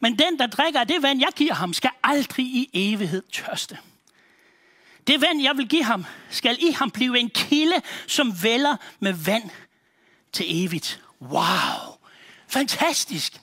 Men 0.00 0.18
den, 0.18 0.38
der 0.38 0.46
drikker 0.46 0.80
af 0.80 0.86
det 0.86 1.02
vand, 1.02 1.20
jeg 1.20 1.32
giver 1.36 1.54
ham, 1.54 1.74
skal 1.74 1.90
aldrig 2.02 2.46
i 2.46 2.70
evighed 2.72 3.22
tørste. 3.32 3.78
Det 5.06 5.20
vand, 5.20 5.42
jeg 5.42 5.56
vil 5.56 5.68
give 5.68 5.84
ham, 5.84 6.04
skal 6.30 6.58
i 6.60 6.70
ham 6.70 6.90
blive 6.90 7.18
en 7.18 7.30
kilde, 7.30 7.82
som 8.06 8.42
vælger 8.42 8.76
med 9.00 9.12
vand 9.12 9.50
til 10.32 10.64
evigt. 10.64 11.02
Wow! 11.20 11.98
Fantastisk! 12.48 13.40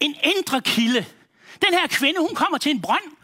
En 0.00 0.16
indre 0.22 0.60
kilde. 0.60 1.06
Den 1.66 1.74
her 1.74 1.86
kvinde, 1.86 2.20
hun 2.20 2.34
kommer 2.34 2.58
til 2.58 2.70
en 2.70 2.82
brønd, 2.82 3.16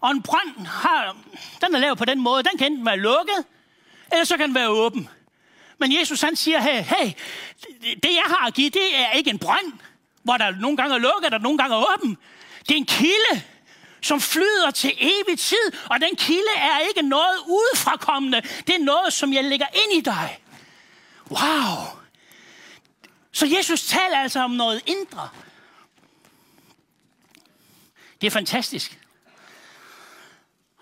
og 0.00 0.10
en 0.10 0.22
brønd 0.22 0.66
har, 0.66 1.16
den 1.60 1.74
er 1.74 1.78
lavet 1.78 1.98
på 1.98 2.04
den 2.04 2.20
måde, 2.20 2.42
den 2.42 2.58
kan 2.58 2.66
enten 2.72 2.86
være 2.86 2.96
lukket, 2.98 3.44
eller 4.12 4.24
så 4.24 4.36
kan 4.36 4.46
den 4.46 4.54
være 4.54 4.68
åben. 4.68 5.08
Men 5.78 6.00
Jesus 6.00 6.20
han 6.20 6.36
siger, 6.36 6.60
hey, 6.60 6.82
hey, 6.82 7.12
det 8.02 8.10
jeg 8.14 8.24
har 8.26 8.46
at 8.46 8.54
give, 8.54 8.70
det 8.70 8.96
er 8.96 9.10
ikke 9.10 9.30
en 9.30 9.38
brønd, 9.38 9.72
hvor 10.22 10.36
der 10.36 10.50
nogle 10.50 10.76
gange 10.76 10.94
er 10.94 10.98
lukket, 10.98 11.34
og 11.34 11.40
nogle 11.40 11.58
gange 11.58 11.76
er 11.76 11.94
åben. 11.94 12.18
Det 12.58 12.70
er 12.70 12.78
en 12.78 12.86
kilde, 12.86 13.42
som 14.02 14.20
flyder 14.20 14.70
til 14.70 14.92
evig 15.00 15.38
tid, 15.38 15.72
og 15.90 16.00
den 16.00 16.16
kilde 16.16 16.54
er 16.56 16.78
ikke 16.88 17.02
noget 17.02 17.38
udefrakommende. 17.46 18.42
Det 18.66 18.74
er 18.74 18.84
noget, 18.84 19.12
som 19.12 19.32
jeg 19.32 19.44
lægger 19.44 19.66
ind 19.74 19.98
i 19.98 20.00
dig. 20.00 20.38
Wow! 21.30 21.98
Så 23.32 23.46
Jesus 23.58 23.82
taler 23.82 24.18
altså 24.18 24.40
om 24.40 24.50
noget 24.50 24.82
indre. 24.86 25.28
Det 28.20 28.26
er 28.26 28.30
fantastisk. 28.30 29.00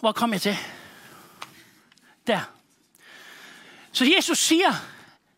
Hvor 0.00 0.12
kom 0.12 0.32
jeg 0.32 0.40
til? 0.40 0.56
Der. 2.26 2.40
Så 3.92 4.04
Jesus 4.16 4.38
siger, 4.38 4.72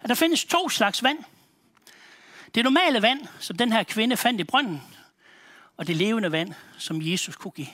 at 0.01 0.09
der 0.09 0.15
findes 0.15 0.45
to 0.45 0.69
slags 0.69 1.03
vand. 1.03 1.19
Det 2.55 2.65
normale 2.65 3.03
vand, 3.03 3.27
som 3.41 3.57
den 3.57 3.73
her 3.73 3.83
kvinde 3.83 4.17
fandt 4.17 4.41
i 4.41 4.45
brønden, 4.45 4.83
og 5.77 5.87
det 5.87 5.97
levende 5.97 6.33
vand, 6.33 6.55
som 6.79 7.03
Jesus 7.03 7.37
kunne 7.37 7.51
give. 7.51 7.69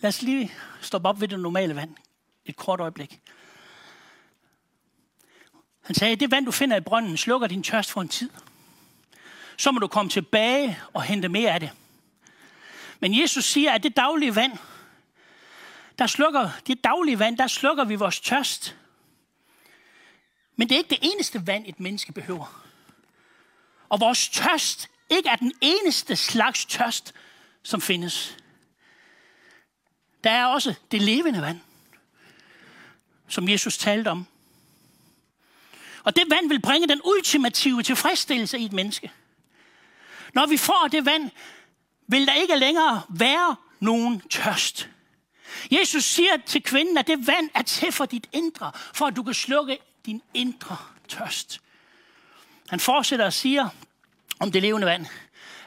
Lad 0.00 0.08
os 0.08 0.22
lige 0.22 0.52
stoppe 0.80 1.08
op 1.08 1.20
ved 1.20 1.28
det 1.28 1.40
normale 1.40 1.76
vand. 1.76 1.94
Et 2.44 2.56
kort 2.56 2.80
øjeblik. 2.80 3.20
Han 5.82 5.94
sagde, 5.94 6.16
det 6.16 6.30
vand, 6.30 6.46
du 6.46 6.50
finder 6.50 6.76
i 6.76 6.80
brønden, 6.80 7.16
slukker 7.16 7.46
din 7.46 7.62
tørst 7.62 7.90
for 7.90 8.00
en 8.00 8.08
tid. 8.08 8.30
Så 9.56 9.70
må 9.70 9.78
du 9.78 9.86
komme 9.86 10.10
tilbage 10.10 10.78
og 10.92 11.02
hente 11.02 11.28
mere 11.28 11.50
af 11.50 11.60
det. 11.60 11.70
Men 13.00 13.20
Jesus 13.20 13.44
siger, 13.44 13.72
at 13.72 13.82
det 13.82 13.96
daglige 13.96 14.34
vand, 14.34 14.52
der 15.98 16.06
slukker, 16.06 16.50
det 16.66 16.84
daglige 16.84 17.18
vand, 17.18 17.38
der 17.38 17.46
slukker 17.46 17.84
vi 17.84 17.94
vores 17.94 18.20
tørst. 18.20 18.76
Men 20.56 20.68
det 20.68 20.74
er 20.74 20.78
ikke 20.78 20.90
det 20.90 20.98
eneste 21.02 21.46
vand, 21.46 21.64
et 21.66 21.80
menneske 21.80 22.12
behøver. 22.12 22.64
Og 23.88 24.00
vores 24.00 24.28
tørst 24.28 24.88
ikke 25.10 25.28
er 25.28 25.36
den 25.36 25.52
eneste 25.60 26.16
slags 26.16 26.64
tørst, 26.64 27.14
som 27.62 27.80
findes. 27.80 28.36
Der 30.24 30.30
er 30.30 30.46
også 30.46 30.74
det 30.90 31.02
levende 31.02 31.42
vand, 31.42 31.60
som 33.28 33.48
Jesus 33.48 33.78
talte 33.78 34.08
om. 34.08 34.26
Og 36.04 36.16
det 36.16 36.24
vand 36.30 36.48
vil 36.48 36.60
bringe 36.60 36.88
den 36.88 37.00
ultimative 37.04 37.82
tilfredsstillelse 37.82 38.58
i 38.58 38.64
et 38.64 38.72
menneske. 38.72 39.12
Når 40.36 40.46
vi 40.46 40.56
får 40.56 40.88
det 40.92 41.04
vand, 41.04 41.30
vil 42.06 42.26
der 42.26 42.34
ikke 42.34 42.56
længere 42.56 43.02
være 43.08 43.56
nogen 43.80 44.20
tørst. 44.20 44.88
Jesus 45.70 46.04
siger 46.04 46.36
til 46.46 46.62
kvinden, 46.62 46.98
at 46.98 47.06
det 47.06 47.26
vand 47.26 47.50
er 47.54 47.62
til 47.62 47.92
for 47.92 48.04
dit 48.04 48.26
indre, 48.32 48.72
for 48.94 49.06
at 49.06 49.16
du 49.16 49.22
kan 49.22 49.34
slukke 49.34 49.78
din 50.06 50.22
indre 50.34 50.76
tørst. 51.08 51.60
Han 52.68 52.80
fortsætter 52.80 53.24
og 53.24 53.32
siger 53.32 53.68
om 54.38 54.52
det 54.52 54.62
levende 54.62 54.86
vand, 54.86 55.06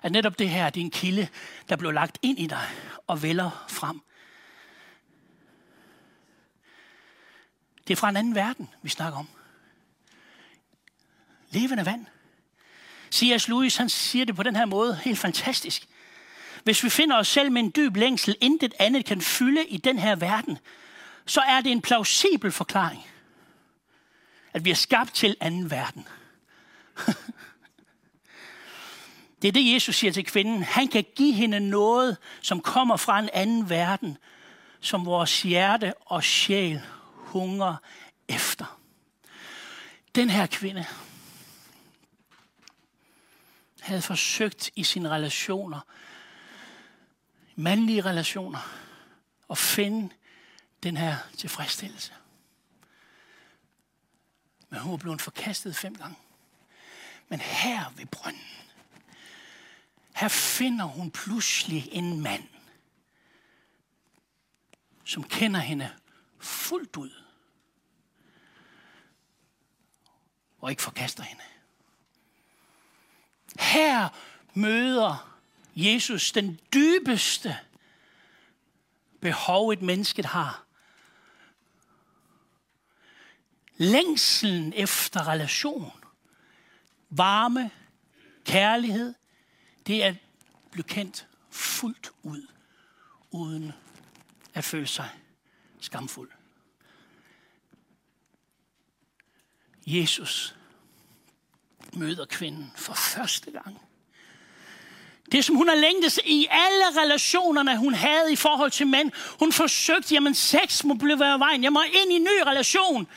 at 0.01 0.11
netop 0.11 0.39
det 0.39 0.49
her 0.49 0.65
er 0.65 0.71
en 0.75 0.91
kilde, 0.91 1.27
der 1.69 1.75
blev 1.75 1.91
lagt 1.91 2.17
ind 2.21 2.39
i 2.39 2.47
dig 2.47 2.67
og 3.07 3.23
vælger 3.23 3.65
frem. 3.69 4.01
Det 7.87 7.93
er 7.93 7.97
fra 7.97 8.09
en 8.09 8.17
anden 8.17 8.35
verden, 8.35 8.69
vi 8.81 8.89
snakker 8.89 9.19
om. 9.19 9.27
Levende 11.49 11.85
vand. 11.85 12.05
C.S. 13.11 13.47
Lewis 13.47 13.77
han 13.77 13.89
siger 13.89 14.25
det 14.25 14.35
på 14.35 14.43
den 14.43 14.55
her 14.55 14.65
måde, 14.65 14.99
helt 15.03 15.19
fantastisk. 15.19 15.87
Hvis 16.63 16.83
vi 16.83 16.89
finder 16.89 17.17
os 17.17 17.27
selv 17.27 17.51
med 17.51 17.61
en 17.61 17.71
dyb 17.75 17.95
længsel, 17.95 18.35
intet 18.41 18.73
andet 18.79 19.05
kan 19.05 19.21
fylde 19.21 19.65
i 19.65 19.77
den 19.77 19.99
her 19.99 20.15
verden, 20.15 20.57
så 21.25 21.41
er 21.41 21.61
det 21.61 21.71
en 21.71 21.81
plausibel 21.81 22.51
forklaring, 22.51 23.05
at 24.53 24.65
vi 24.65 24.71
er 24.71 24.75
skabt 24.75 25.13
til 25.13 25.35
anden 25.39 25.71
verden. 25.71 26.07
det 29.41 29.47
er 29.47 29.51
det, 29.51 29.73
Jesus 29.73 29.95
siger 29.95 30.11
til 30.11 30.25
kvinden. 30.25 30.63
Han 30.63 30.87
kan 30.87 31.05
give 31.15 31.33
hende 31.33 31.59
noget, 31.59 32.17
som 32.41 32.61
kommer 32.61 32.97
fra 32.97 33.19
en 33.19 33.29
anden 33.33 33.69
verden, 33.69 34.17
som 34.79 35.05
vores 35.05 35.41
hjerte 35.41 35.93
og 36.05 36.23
sjæl 36.23 36.81
hunger 37.13 37.75
efter. 38.27 38.79
Den 40.15 40.29
her 40.29 40.45
kvinde 40.45 40.85
havde 43.89 44.01
forsøgt 44.01 44.69
i 44.75 44.83
sine 44.83 45.09
relationer 45.09 45.79
mandlige 47.59 48.01
relationer 48.01 48.59
at 49.49 49.57
finde 49.57 50.15
den 50.83 50.97
her 50.97 51.17
tilfredsstillelse. 51.37 52.13
Men 54.69 54.79
hun 54.79 54.91
var 54.91 54.97
blevet 54.97 55.21
forkastet 55.21 55.75
fem 55.75 55.95
gange. 55.95 56.17
Men 57.27 57.39
her 57.39 57.89
ved 57.95 58.05
brønden, 58.05 58.41
her 60.15 60.27
finder 60.27 60.85
hun 60.85 61.11
pludselig 61.11 61.89
en 61.91 62.21
mand, 62.21 62.47
som 65.05 65.23
kender 65.23 65.59
hende 65.59 65.95
fuldt 66.39 66.97
ud. 66.97 67.23
Og 70.59 70.69
ikke 70.69 70.81
forkaster 70.81 71.23
hende. 71.23 71.43
Her 73.59 74.09
møder 74.53 75.39
Jesus 75.75 76.31
den 76.31 76.59
dybeste 76.73 77.57
behov, 79.21 79.69
et 79.69 79.81
menneske 79.81 80.25
har. 80.25 80.63
Længselen 83.77 84.73
efter 84.73 85.27
relation, 85.27 86.03
varme, 87.09 87.71
kærlighed, 88.45 89.13
det 89.87 90.03
er 90.03 90.15
blevet 90.71 90.87
kendt 90.87 91.27
fuldt 91.49 92.11
ud, 92.23 92.47
uden 93.31 93.71
at 94.53 94.63
føle 94.63 94.87
sig 94.87 95.09
skamfuld. 95.79 96.31
Jesus 99.87 100.58
møder 101.93 102.25
kvinden 102.25 102.71
for 102.75 102.93
første 102.93 103.51
gang. 103.51 103.81
Det, 105.31 105.45
som 105.45 105.55
hun 105.55 105.67
har 105.67 105.75
længtes 105.75 106.19
i 106.25 106.47
alle 106.49 107.01
relationerne, 107.03 107.77
hun 107.77 107.93
havde 107.93 108.33
i 108.33 108.35
forhold 108.35 108.71
til 108.71 108.87
mænd. 108.87 109.11
Hun 109.39 109.51
forsøgte, 109.51 110.13
jamen 110.13 110.35
sex 110.35 110.83
må 110.83 110.93
blive 110.93 111.19
være 111.19 111.39
vejen. 111.39 111.63
Jeg 111.63 111.73
må 111.73 111.81
ind 111.81 112.11
i 112.11 112.15
en 112.15 112.23
ny 112.23 112.41
relation. 112.45 113.07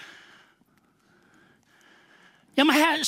Jeg 2.57 2.67
må 2.67 2.73
have 2.73 2.99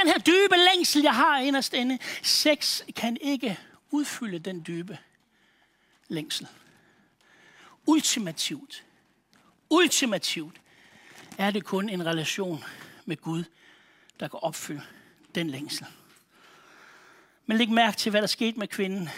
den 0.00 0.08
her 0.08 0.18
dybe 0.18 0.56
længsel, 0.56 1.02
jeg 1.02 1.14
har 1.14 1.38
inderst 1.38 1.74
inde. 1.74 1.98
Sex 2.22 2.82
kan 2.96 3.16
ikke 3.20 3.58
udfylde 3.90 4.38
den 4.38 4.64
dybe 4.66 4.98
længsel. 6.08 6.46
Ultimativt. 7.86 8.84
Ultimativt 9.70 10.60
er 11.38 11.50
det 11.50 11.64
kun 11.64 11.88
en 11.88 12.06
relation 12.06 12.64
med 13.04 13.16
Gud, 13.16 13.44
der 14.20 14.28
kan 14.28 14.38
opfylde 14.42 14.82
den 15.36 15.50
længsel. 15.50 15.86
Men 17.46 17.56
læg 17.56 17.70
mærke 17.70 17.96
til, 17.96 18.10
hvad 18.10 18.20
der 18.20 18.26
skete 18.26 18.58
med 18.58 18.68
kvinden. 18.68 19.08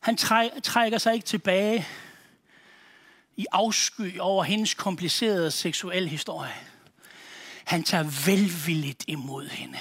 Han 0.00 0.16
trækker 0.62 0.98
sig 0.98 1.14
ikke 1.14 1.26
tilbage 1.26 1.86
i 3.36 3.46
afsky 3.52 4.18
over 4.18 4.44
hendes 4.44 4.74
komplicerede 4.74 5.50
seksuelle 5.50 6.08
historie. 6.08 6.54
Han 7.64 7.82
tager 7.82 8.26
velvilligt 8.26 9.04
imod 9.06 9.48
hende. 9.48 9.78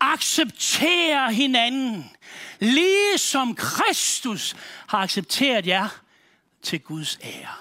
Accepterer 0.00 1.30
hinanden, 1.30 2.10
ligesom 2.58 3.54
Kristus 3.54 4.56
har 4.86 4.98
accepteret 4.98 5.66
jer 5.66 6.02
til 6.62 6.80
Guds 6.80 7.18
ære. 7.22 7.54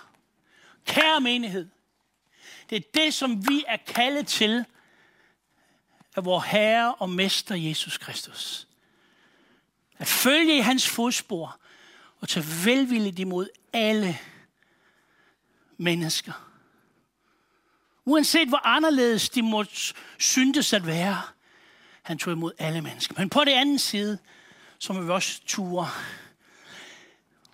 Kære 0.86 1.22
menighed, 1.22 1.68
det 2.70 2.76
er 2.76 2.90
det, 2.94 3.14
som 3.14 3.50
vi 3.50 3.64
er 3.68 3.78
kaldet 3.88 4.28
til 4.28 4.66
af 6.16 6.26
vor 6.26 6.40
Herre 6.40 6.96
og 6.96 7.10
Mester 7.10 7.56
Jesus 7.56 7.98
Kristus. 7.98 8.68
At 9.98 10.08
følge 10.08 10.58
i 10.58 10.62
hans 10.62 10.90
fodspor 10.90 11.60
og 12.20 12.30
tage 12.30 12.46
velvilligt 12.66 13.20
imod 13.20 13.50
alle 13.74 14.18
mennesker. 15.78 16.34
Uanset 18.06 18.48
hvor 18.48 18.68
anderledes 18.68 19.30
de 19.30 19.42
må 19.42 19.66
syntes 20.20 20.74
at 20.74 20.86
være. 20.86 21.22
Han 22.02 22.18
tog 22.18 22.34
imod 22.34 22.52
alle 22.58 22.82
mennesker. 22.82 23.16
Men 23.18 23.30
på 23.30 23.40
den 23.40 23.54
anden 23.54 23.80
side, 23.80 24.18
så 24.80 24.94
må 24.94 25.02
vi 25.02 25.10
også 25.10 25.42
ture 25.46 25.90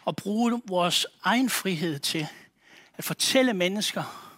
og 0.06 0.16
bruge 0.16 0.62
vores 0.66 1.08
egen 1.24 1.50
frihed 1.50 2.00
til 2.00 2.28
at 2.98 3.04
fortælle 3.04 3.54
mennesker 3.54 4.32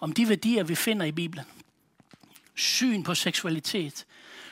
om 0.00 0.12
de 0.12 0.28
værdier, 0.28 0.64
vi 0.64 0.74
finder 0.74 1.06
i 1.06 1.12
Bibelen. 1.12 1.44
Syn 2.54 3.02
på 3.02 3.14
seksualitet, 3.14 4.06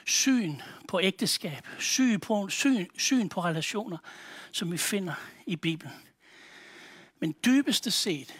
syn 0.07 0.61
på 0.89 1.01
ægteskab, 1.01 1.67
syn 1.79 2.21
på, 2.21 2.49
syn, 2.49 2.87
syn 2.99 3.29
på 3.29 3.45
relationer, 3.45 3.99
som 4.53 4.73
vi 4.73 4.77
finder 4.77 5.15
i 5.47 5.57
Bibelen. 5.57 5.95
Men 7.21 7.35
dybeste 7.45 7.91
set 7.91 8.35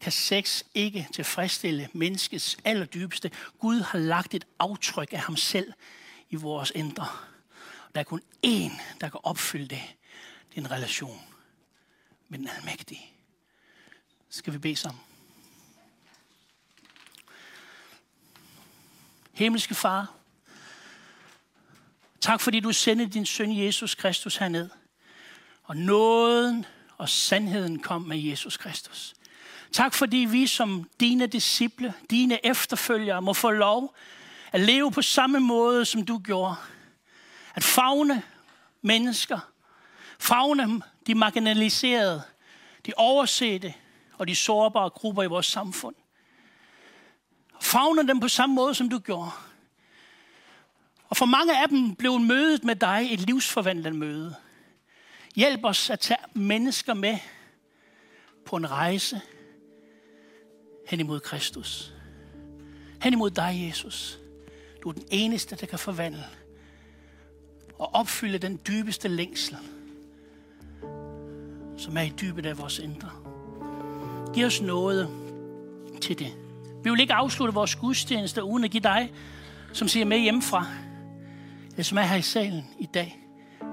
kan 0.00 0.12
sex 0.12 0.62
ikke 0.74 1.08
tilfredsstille 1.12 1.88
menneskets 1.92 2.58
allerdybeste. 2.64 3.30
Gud 3.58 3.80
har 3.80 3.98
lagt 3.98 4.34
et 4.34 4.46
aftryk 4.58 5.12
af 5.12 5.18
ham 5.18 5.36
selv 5.36 5.72
i 6.30 6.36
vores 6.36 6.72
indre. 6.74 7.06
Der 7.94 8.00
er 8.00 8.04
kun 8.04 8.22
én, 8.46 8.82
der 9.00 9.08
kan 9.08 9.20
opfylde 9.22 9.68
det. 9.68 9.82
Det 10.50 10.56
er 10.56 10.60
en 10.60 10.70
relation 10.70 11.20
med 12.28 12.38
den 12.38 12.48
almægtige. 12.48 13.12
Skal 14.28 14.52
vi 14.52 14.58
bede 14.58 14.76
sammen? 14.76 15.09
Himmelske 19.40 19.74
Far, 19.74 20.12
tak 22.20 22.40
fordi 22.40 22.60
du 22.60 22.72
sendte 22.72 23.06
din 23.06 23.26
søn 23.26 23.64
Jesus 23.64 23.94
Kristus 23.94 24.36
herned. 24.36 24.68
Og 25.62 25.76
nåden 25.76 26.66
og 26.98 27.08
sandheden 27.08 27.78
kom 27.78 28.02
med 28.02 28.18
Jesus 28.18 28.56
Kristus. 28.56 29.14
Tak 29.72 29.94
fordi 29.94 30.16
vi 30.16 30.46
som 30.46 30.90
dine 31.00 31.26
disciple, 31.26 31.94
dine 32.10 32.46
efterfølgere, 32.46 33.22
må 33.22 33.32
få 33.32 33.50
lov 33.50 33.94
at 34.52 34.60
leve 34.60 34.92
på 34.92 35.02
samme 35.02 35.40
måde, 35.40 35.84
som 35.84 36.04
du 36.04 36.18
gjorde. 36.18 36.54
At 37.54 37.64
fagne 37.64 38.22
mennesker, 38.82 39.38
fagne 40.18 40.82
de 41.06 41.14
marginaliserede, 41.14 42.22
de 42.86 42.92
oversete 42.96 43.74
og 44.18 44.28
de 44.28 44.36
sårbare 44.36 44.90
grupper 44.90 45.22
i 45.22 45.26
vores 45.26 45.46
samfund 45.46 45.94
favner 47.60 48.02
dem 48.02 48.20
på 48.20 48.28
samme 48.28 48.54
måde, 48.54 48.74
som 48.74 48.88
du 48.88 48.98
gjorde. 48.98 49.30
Og 51.08 51.16
for 51.16 51.26
mange 51.26 51.62
af 51.62 51.68
dem 51.68 51.94
blev 51.94 52.18
mødet 52.18 52.64
med 52.64 52.76
dig 52.76 53.08
et 53.10 53.20
livsforvandlende 53.20 53.98
møde. 53.98 54.34
Hjælp 55.34 55.60
os 55.64 55.90
at 55.90 56.00
tage 56.00 56.20
mennesker 56.34 56.94
med 56.94 57.18
på 58.46 58.56
en 58.56 58.70
rejse 58.70 59.20
hen 60.86 61.00
imod 61.00 61.20
Kristus. 61.20 61.92
Hen 63.02 63.12
imod 63.12 63.30
dig, 63.30 63.66
Jesus. 63.68 64.18
Du 64.82 64.88
er 64.88 64.92
den 64.92 65.04
eneste, 65.10 65.56
der 65.56 65.66
kan 65.66 65.78
forvandle 65.78 66.24
og 67.78 67.94
opfylde 67.94 68.38
den 68.38 68.60
dybeste 68.66 69.08
længsel, 69.08 69.56
som 71.76 71.96
er 71.96 72.02
i 72.02 72.12
dybet 72.20 72.46
af 72.46 72.58
vores 72.58 72.78
indre. 72.78 73.10
Giv 74.34 74.46
os 74.46 74.60
noget 74.60 75.08
til 76.00 76.18
det. 76.18 76.49
Vi 76.84 76.90
vil 76.90 77.00
ikke 77.00 77.14
afslutte 77.14 77.54
vores 77.54 77.76
gudstjeneste 77.76 78.44
uden 78.44 78.64
at 78.64 78.70
give 78.70 78.82
dig, 78.82 79.12
som 79.72 79.88
siger 79.88 80.06
med 80.06 80.18
hjemmefra, 80.18 80.66
eller 81.70 81.84
som 81.84 81.98
er 81.98 82.02
her 82.02 82.16
i 82.16 82.22
salen 82.22 82.64
i 82.78 82.86
dag, 82.94 83.18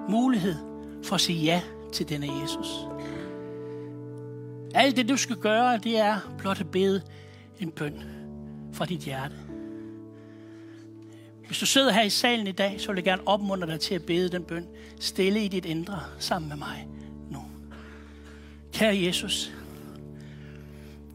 mulighed 0.09 0.55
for 1.03 1.15
at 1.15 1.21
sige 1.21 1.43
ja 1.43 1.61
til 1.93 2.09
denne 2.09 2.27
Jesus. 2.41 2.67
Alt 4.75 4.97
det, 4.97 5.09
du 5.09 5.17
skal 5.17 5.35
gøre, 5.35 5.77
det 5.77 5.99
er 5.99 6.19
blot 6.37 6.59
at 6.59 6.71
bede 6.71 7.01
en 7.59 7.71
bøn 7.71 8.03
fra 8.73 8.85
dit 8.85 8.99
hjerte. 8.99 9.35
Hvis 11.47 11.59
du 11.59 11.65
sidder 11.65 11.91
her 11.91 12.01
i 12.01 12.09
salen 12.09 12.47
i 12.47 12.51
dag, 12.51 12.81
så 12.81 12.87
vil 12.87 12.95
jeg 12.95 13.03
gerne 13.03 13.21
opmuntre 13.25 13.67
dig 13.67 13.79
til 13.79 13.95
at 13.95 14.03
bede 14.03 14.29
den 14.29 14.43
bøn 14.43 14.67
stille 14.99 15.45
i 15.45 15.47
dit 15.47 15.65
indre 15.65 15.99
sammen 16.19 16.49
med 16.49 16.57
mig 16.57 16.87
nu. 17.29 17.45
Kære 18.73 18.97
Jesus, 18.97 19.51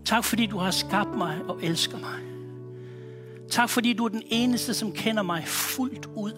tak 0.04 0.24
fordi 0.24 0.46
du 0.46 0.58
har 0.58 0.70
skabt 0.70 1.16
mig 1.16 1.38
og 1.48 1.58
elsker 1.62 1.98
mig. 1.98 2.18
Tak 3.50 3.68
fordi 3.68 3.92
du 3.92 4.04
er 4.04 4.08
den 4.08 4.22
eneste, 4.26 4.74
som 4.74 4.92
kender 4.92 5.22
mig 5.22 5.44
fuldt 5.46 6.06
ud 6.16 6.32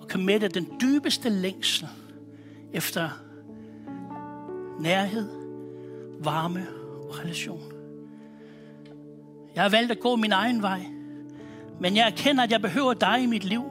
og 0.00 0.08
kan 0.08 0.24
mætte 0.24 0.48
den 0.48 0.68
dybeste 0.80 1.28
længsel 1.28 1.88
efter 2.72 3.08
nærhed, 4.80 5.28
varme 6.20 6.66
og 7.08 7.18
relation. 7.18 7.72
Jeg 9.54 9.62
har 9.62 9.70
valgt 9.70 9.92
at 9.92 10.00
gå 10.00 10.16
min 10.16 10.32
egen 10.32 10.62
vej, 10.62 10.80
men 11.80 11.96
jeg 11.96 12.06
erkender, 12.06 12.44
at 12.44 12.52
jeg 12.52 12.62
behøver 12.62 12.94
dig 12.94 13.22
i 13.22 13.26
mit 13.26 13.44
liv, 13.44 13.62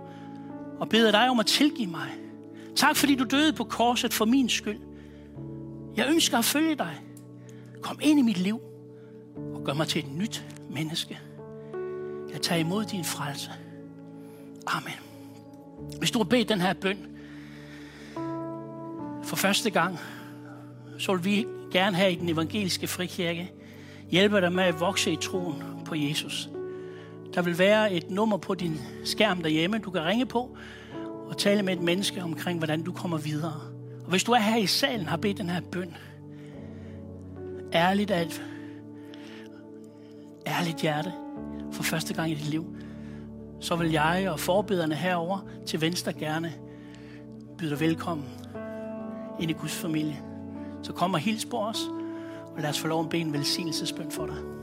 og 0.79 0.89
beder 0.89 1.11
dig 1.11 1.29
om 1.29 1.39
at 1.39 1.45
tilgive 1.45 1.89
mig. 1.89 2.09
Tak 2.75 2.95
fordi 2.95 3.15
du 3.15 3.23
døde 3.23 3.53
på 3.53 3.63
korset 3.63 4.13
for 4.13 4.25
min 4.25 4.49
skyld. 4.49 4.79
Jeg 5.97 6.07
ønsker 6.09 6.37
at 6.37 6.45
følge 6.45 6.75
dig. 6.75 7.01
Kom 7.81 7.99
ind 8.01 8.19
i 8.19 8.21
mit 8.21 8.37
liv 8.37 8.61
og 9.55 9.63
gør 9.63 9.73
mig 9.73 9.87
til 9.87 9.99
et 9.99 10.11
nyt 10.11 10.45
menneske. 10.69 11.19
Jeg 12.33 12.41
tager 12.41 12.59
imod 12.59 12.85
din 12.85 13.03
frelse. 13.03 13.51
Amen. 14.67 14.93
Hvis 15.99 16.11
du 16.11 16.19
har 16.19 16.23
bedt 16.23 16.49
den 16.49 16.61
her 16.61 16.73
bøn 16.73 16.97
for 19.23 19.35
første 19.35 19.69
gang, 19.69 19.99
så 20.97 21.15
vil 21.15 21.25
vi 21.25 21.45
gerne 21.71 21.95
have 21.95 22.11
i 22.11 22.15
den 22.15 22.29
evangeliske 22.29 22.87
frikirke 22.87 23.51
hjælpe 24.09 24.41
dig 24.41 24.53
med 24.53 24.63
at 24.63 24.79
vokse 24.79 25.11
i 25.11 25.15
troen 25.15 25.63
på 25.85 25.95
Jesus. 25.95 26.49
Der 27.33 27.41
vil 27.41 27.59
være 27.59 27.93
et 27.93 28.09
nummer 28.09 28.37
på 28.37 28.53
din 28.53 28.79
skærm 29.03 29.41
derhjemme, 29.41 29.77
du 29.77 29.91
kan 29.91 30.05
ringe 30.05 30.25
på 30.25 30.57
og 31.27 31.37
tale 31.37 31.63
med 31.63 31.73
et 31.73 31.81
menneske 31.81 32.23
omkring, 32.23 32.57
hvordan 32.57 32.83
du 32.83 32.91
kommer 32.91 33.17
videre. 33.17 33.61
Og 34.03 34.09
hvis 34.09 34.23
du 34.23 34.31
er 34.31 34.39
her 34.39 34.57
i 34.57 34.65
salen 34.65 35.05
har 35.05 35.17
bedt 35.17 35.37
den 35.37 35.49
her 35.49 35.61
bøn, 35.61 35.95
ærligt 37.73 38.11
af 38.11 38.27
ærligt 40.47 40.81
hjerte 40.81 41.13
for 41.71 41.83
første 41.83 42.13
gang 42.13 42.31
i 42.31 42.35
dit 42.35 42.49
liv, 42.49 42.75
så 43.59 43.75
vil 43.75 43.91
jeg 43.91 44.27
og 44.29 44.39
forbederne 44.39 44.95
herover 44.95 45.39
til 45.65 45.81
venstre 45.81 46.13
gerne 46.13 46.53
byde 47.57 47.69
dig 47.69 47.79
velkommen 47.79 48.25
ind 49.39 49.51
i 49.51 49.53
Guds 49.53 49.75
familie. 49.75 50.17
Så 50.81 50.93
kom 50.93 51.13
og 51.13 51.19
hils 51.19 51.45
på 51.45 51.57
os, 51.57 51.81
og 52.55 52.61
lad 52.61 52.69
os 52.69 52.79
få 52.79 52.87
lov 52.87 53.03
at 53.03 53.09
bede 53.09 53.21
en 53.21 53.33
velsignelsesbøn 53.33 54.11
for 54.11 54.25
dig. 54.25 54.54